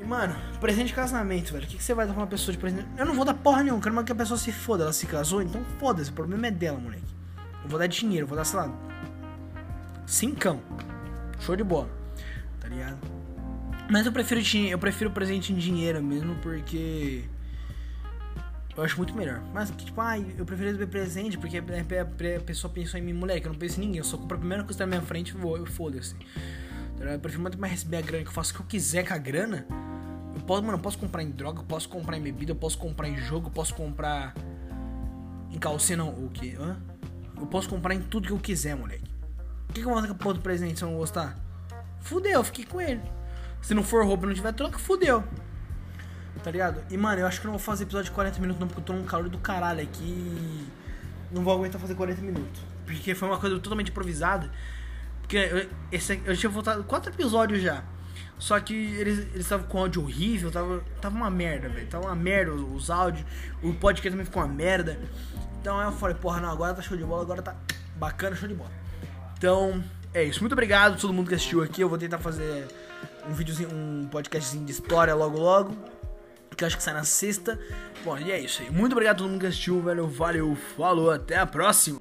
E, 0.00 0.04
mano, 0.04 0.34
presente 0.60 0.88
de 0.88 0.94
casamento, 0.94 1.52
velho. 1.52 1.64
O 1.64 1.68
que, 1.68 1.76
que 1.76 1.84
você 1.84 1.94
vai 1.94 2.06
dar 2.06 2.12
pra 2.12 2.22
uma 2.22 2.28
pessoa 2.28 2.52
de 2.52 2.58
presente? 2.58 2.86
Eu 2.96 3.06
não 3.06 3.14
vou 3.14 3.24
dar 3.24 3.34
porra 3.34 3.62
nenhuma, 3.62 3.80
quero 3.80 4.04
que 4.04 4.12
a 4.12 4.14
pessoa 4.14 4.36
se 4.36 4.52
foda. 4.52 4.84
Ela 4.84 4.92
se 4.92 5.06
casou, 5.06 5.40
então 5.40 5.64
foda-se. 5.78 6.10
O 6.10 6.14
problema 6.14 6.48
é 6.48 6.50
dela, 6.50 6.78
moleque. 6.78 7.14
Eu 7.62 7.68
vou 7.68 7.78
dar 7.78 7.86
dinheiro, 7.86 8.24
eu 8.24 8.28
vou 8.28 8.36
dar, 8.36 8.44
sei 8.44 8.58
lá. 8.58 8.70
Cincão. 10.06 10.60
Show 11.40 11.56
de 11.56 11.64
bola. 11.64 11.88
Tá 12.60 12.68
ligado? 12.68 12.98
Mas 13.90 14.06
eu 14.06 14.12
prefiro, 14.12 14.40
eu 14.68 14.78
prefiro 14.78 15.10
presente 15.10 15.52
em 15.52 15.56
dinheiro 15.56 16.02
mesmo, 16.02 16.34
porque. 16.36 17.24
Eu 18.76 18.82
acho 18.82 18.96
muito 18.96 19.14
melhor. 19.14 19.40
Mas, 19.52 19.70
tipo, 19.70 20.00
ai, 20.00 20.26
eu 20.36 20.44
prefiro 20.44 20.70
receber 20.70 20.88
presente 20.88 21.38
porque 21.38 21.58
a 21.58 22.40
pessoa 22.40 22.72
pensou 22.72 22.98
em 22.98 23.02
mim, 23.04 23.12
moleque. 23.12 23.46
Eu 23.46 23.52
não 23.52 23.58
penso 23.58 23.80
em 23.80 23.84
ninguém. 23.84 23.98
Eu 23.98 24.04
só 24.04 24.16
compro 24.16 24.36
a 24.36 24.40
primeira 24.40 24.64
coisa 24.64 24.80
na 24.80 24.86
minha 24.86 25.02
frente 25.02 25.28
e 25.28 25.32
vou, 25.32 25.56
eu 25.56 25.64
foda-se. 25.64 26.16
Tá 26.98 27.04
eu 27.04 27.20
prefiro 27.20 27.42
muito 27.42 27.58
mais 27.58 27.72
receber 27.72 27.98
a 27.98 28.00
grana 28.00 28.24
que 28.24 28.30
eu 28.30 28.34
faço 28.34 28.52
o 28.52 28.56
que 28.56 28.62
eu 28.62 28.66
quiser 28.66 29.06
com 29.06 29.14
a 29.14 29.18
grana 29.18 29.66
posso, 30.46 30.62
mano, 30.62 30.78
eu 30.78 30.82
posso 30.82 30.98
comprar 30.98 31.22
em 31.22 31.30
droga, 31.30 31.60
eu 31.60 31.64
posso 31.64 31.88
comprar 31.88 32.16
em 32.16 32.22
bebida, 32.22 32.52
eu 32.52 32.56
posso 32.56 32.78
comprar 32.78 33.08
em 33.08 33.16
jogo, 33.16 33.48
eu 33.48 33.50
posso 33.50 33.74
comprar 33.74 34.34
em 35.50 35.58
calcinha, 35.58 35.98
não, 35.98 36.08
o 36.08 36.30
que? 36.30 36.54
Hã? 36.56 36.76
Eu 37.36 37.46
posso 37.46 37.68
comprar 37.68 37.94
em 37.94 38.00
tudo 38.00 38.26
que 38.26 38.32
eu 38.32 38.38
quiser, 38.38 38.76
moleque. 38.76 39.10
O 39.68 39.72
que, 39.72 39.82
que 39.82 39.86
eu 39.88 39.94
fazer 39.94 40.14
com 40.14 40.32
do 40.32 40.40
presente 40.40 40.78
se 40.78 40.84
eu 40.84 40.90
não 40.90 40.98
gostar? 40.98 41.36
Fudeu, 42.00 42.44
fiquei 42.44 42.64
com 42.64 42.80
ele. 42.80 43.02
Se 43.60 43.74
não 43.74 43.82
for 43.82 44.04
roupa 44.04 44.24
e 44.24 44.28
não 44.28 44.34
tiver 44.34 44.52
troca, 44.52 44.78
fudeu. 44.78 45.24
Tá 46.42 46.50
ligado? 46.50 46.84
E, 46.90 46.96
mano, 46.96 47.20
eu 47.20 47.26
acho 47.26 47.40
que 47.40 47.46
eu 47.46 47.50
não 47.50 47.58
vou 47.58 47.64
fazer 47.64 47.84
episódio 47.84 48.06
de 48.06 48.10
40 48.10 48.38
minutos 48.38 48.60
não, 48.60 48.66
porque 48.66 48.80
eu 48.80 48.84
tô 48.84 48.92
num 48.92 49.04
calor 49.04 49.28
do 49.28 49.38
caralho 49.38 49.82
aqui. 49.82 50.66
Não 51.32 51.42
vou 51.42 51.54
aguentar 51.54 51.80
fazer 51.80 51.94
40 51.94 52.20
minutos. 52.20 52.60
Porque 52.84 53.14
foi 53.14 53.28
uma 53.28 53.38
coisa 53.38 53.58
totalmente 53.58 53.90
improvisada. 53.90 54.50
Porque 55.20 55.38
eu, 55.38 55.70
esse, 55.90 56.20
eu 56.26 56.36
tinha 56.36 56.50
voltado 56.50 56.84
quatro 56.84 57.10
episódios 57.10 57.62
já. 57.62 57.82
Só 58.38 58.58
que 58.60 58.74
eles 58.74 59.34
estavam 59.36 59.66
com 59.66 59.78
áudio 59.78 60.02
horrível, 60.02 60.50
tava, 60.50 60.82
tava 61.00 61.14
uma 61.14 61.30
merda, 61.30 61.68
velho. 61.68 61.86
Tava 61.86 62.06
uma 62.06 62.14
merda 62.14 62.52
os, 62.52 62.82
os 62.82 62.90
áudios. 62.90 63.24
O 63.62 63.72
podcast 63.74 64.10
também 64.10 64.26
ficou 64.26 64.42
uma 64.42 64.52
merda. 64.52 65.00
Então 65.60 65.80
eu 65.80 65.92
falei, 65.92 66.16
porra, 66.16 66.40
não, 66.40 66.50
agora 66.50 66.74
tá 66.74 66.82
show 66.82 66.96
de 66.96 67.04
bola, 67.04 67.22
agora 67.22 67.40
tá 67.40 67.56
bacana, 67.96 68.36
show 68.36 68.48
de 68.48 68.54
bola. 68.54 68.70
Então, 69.38 69.82
é 70.12 70.22
isso. 70.22 70.40
Muito 70.40 70.52
obrigado 70.52 70.94
a 70.94 70.96
todo 70.96 71.12
mundo 71.12 71.28
que 71.28 71.34
assistiu 71.34 71.62
aqui. 71.62 71.80
Eu 71.80 71.88
vou 71.88 71.98
tentar 71.98 72.18
fazer 72.18 72.66
um 73.28 73.32
videozinho, 73.32 73.70
um 73.72 74.08
podcastzinho 74.10 74.64
de 74.64 74.72
história 74.72 75.14
logo 75.14 75.38
logo. 75.38 75.76
Que 76.56 76.62
eu 76.62 76.66
acho 76.66 76.76
que 76.76 76.82
sai 76.82 76.94
na 76.94 77.04
sexta. 77.04 77.58
Bom, 78.04 78.16
e 78.18 78.30
é 78.30 78.38
isso 78.38 78.62
aí. 78.62 78.70
Muito 78.70 78.92
obrigado 78.92 79.16
a 79.16 79.18
todo 79.18 79.28
mundo 79.28 79.40
que 79.40 79.46
assistiu, 79.46 79.80
velho. 79.82 80.06
Valeu, 80.06 80.56
falou, 80.76 81.10
até 81.10 81.36
a 81.36 81.46
próxima. 81.46 82.00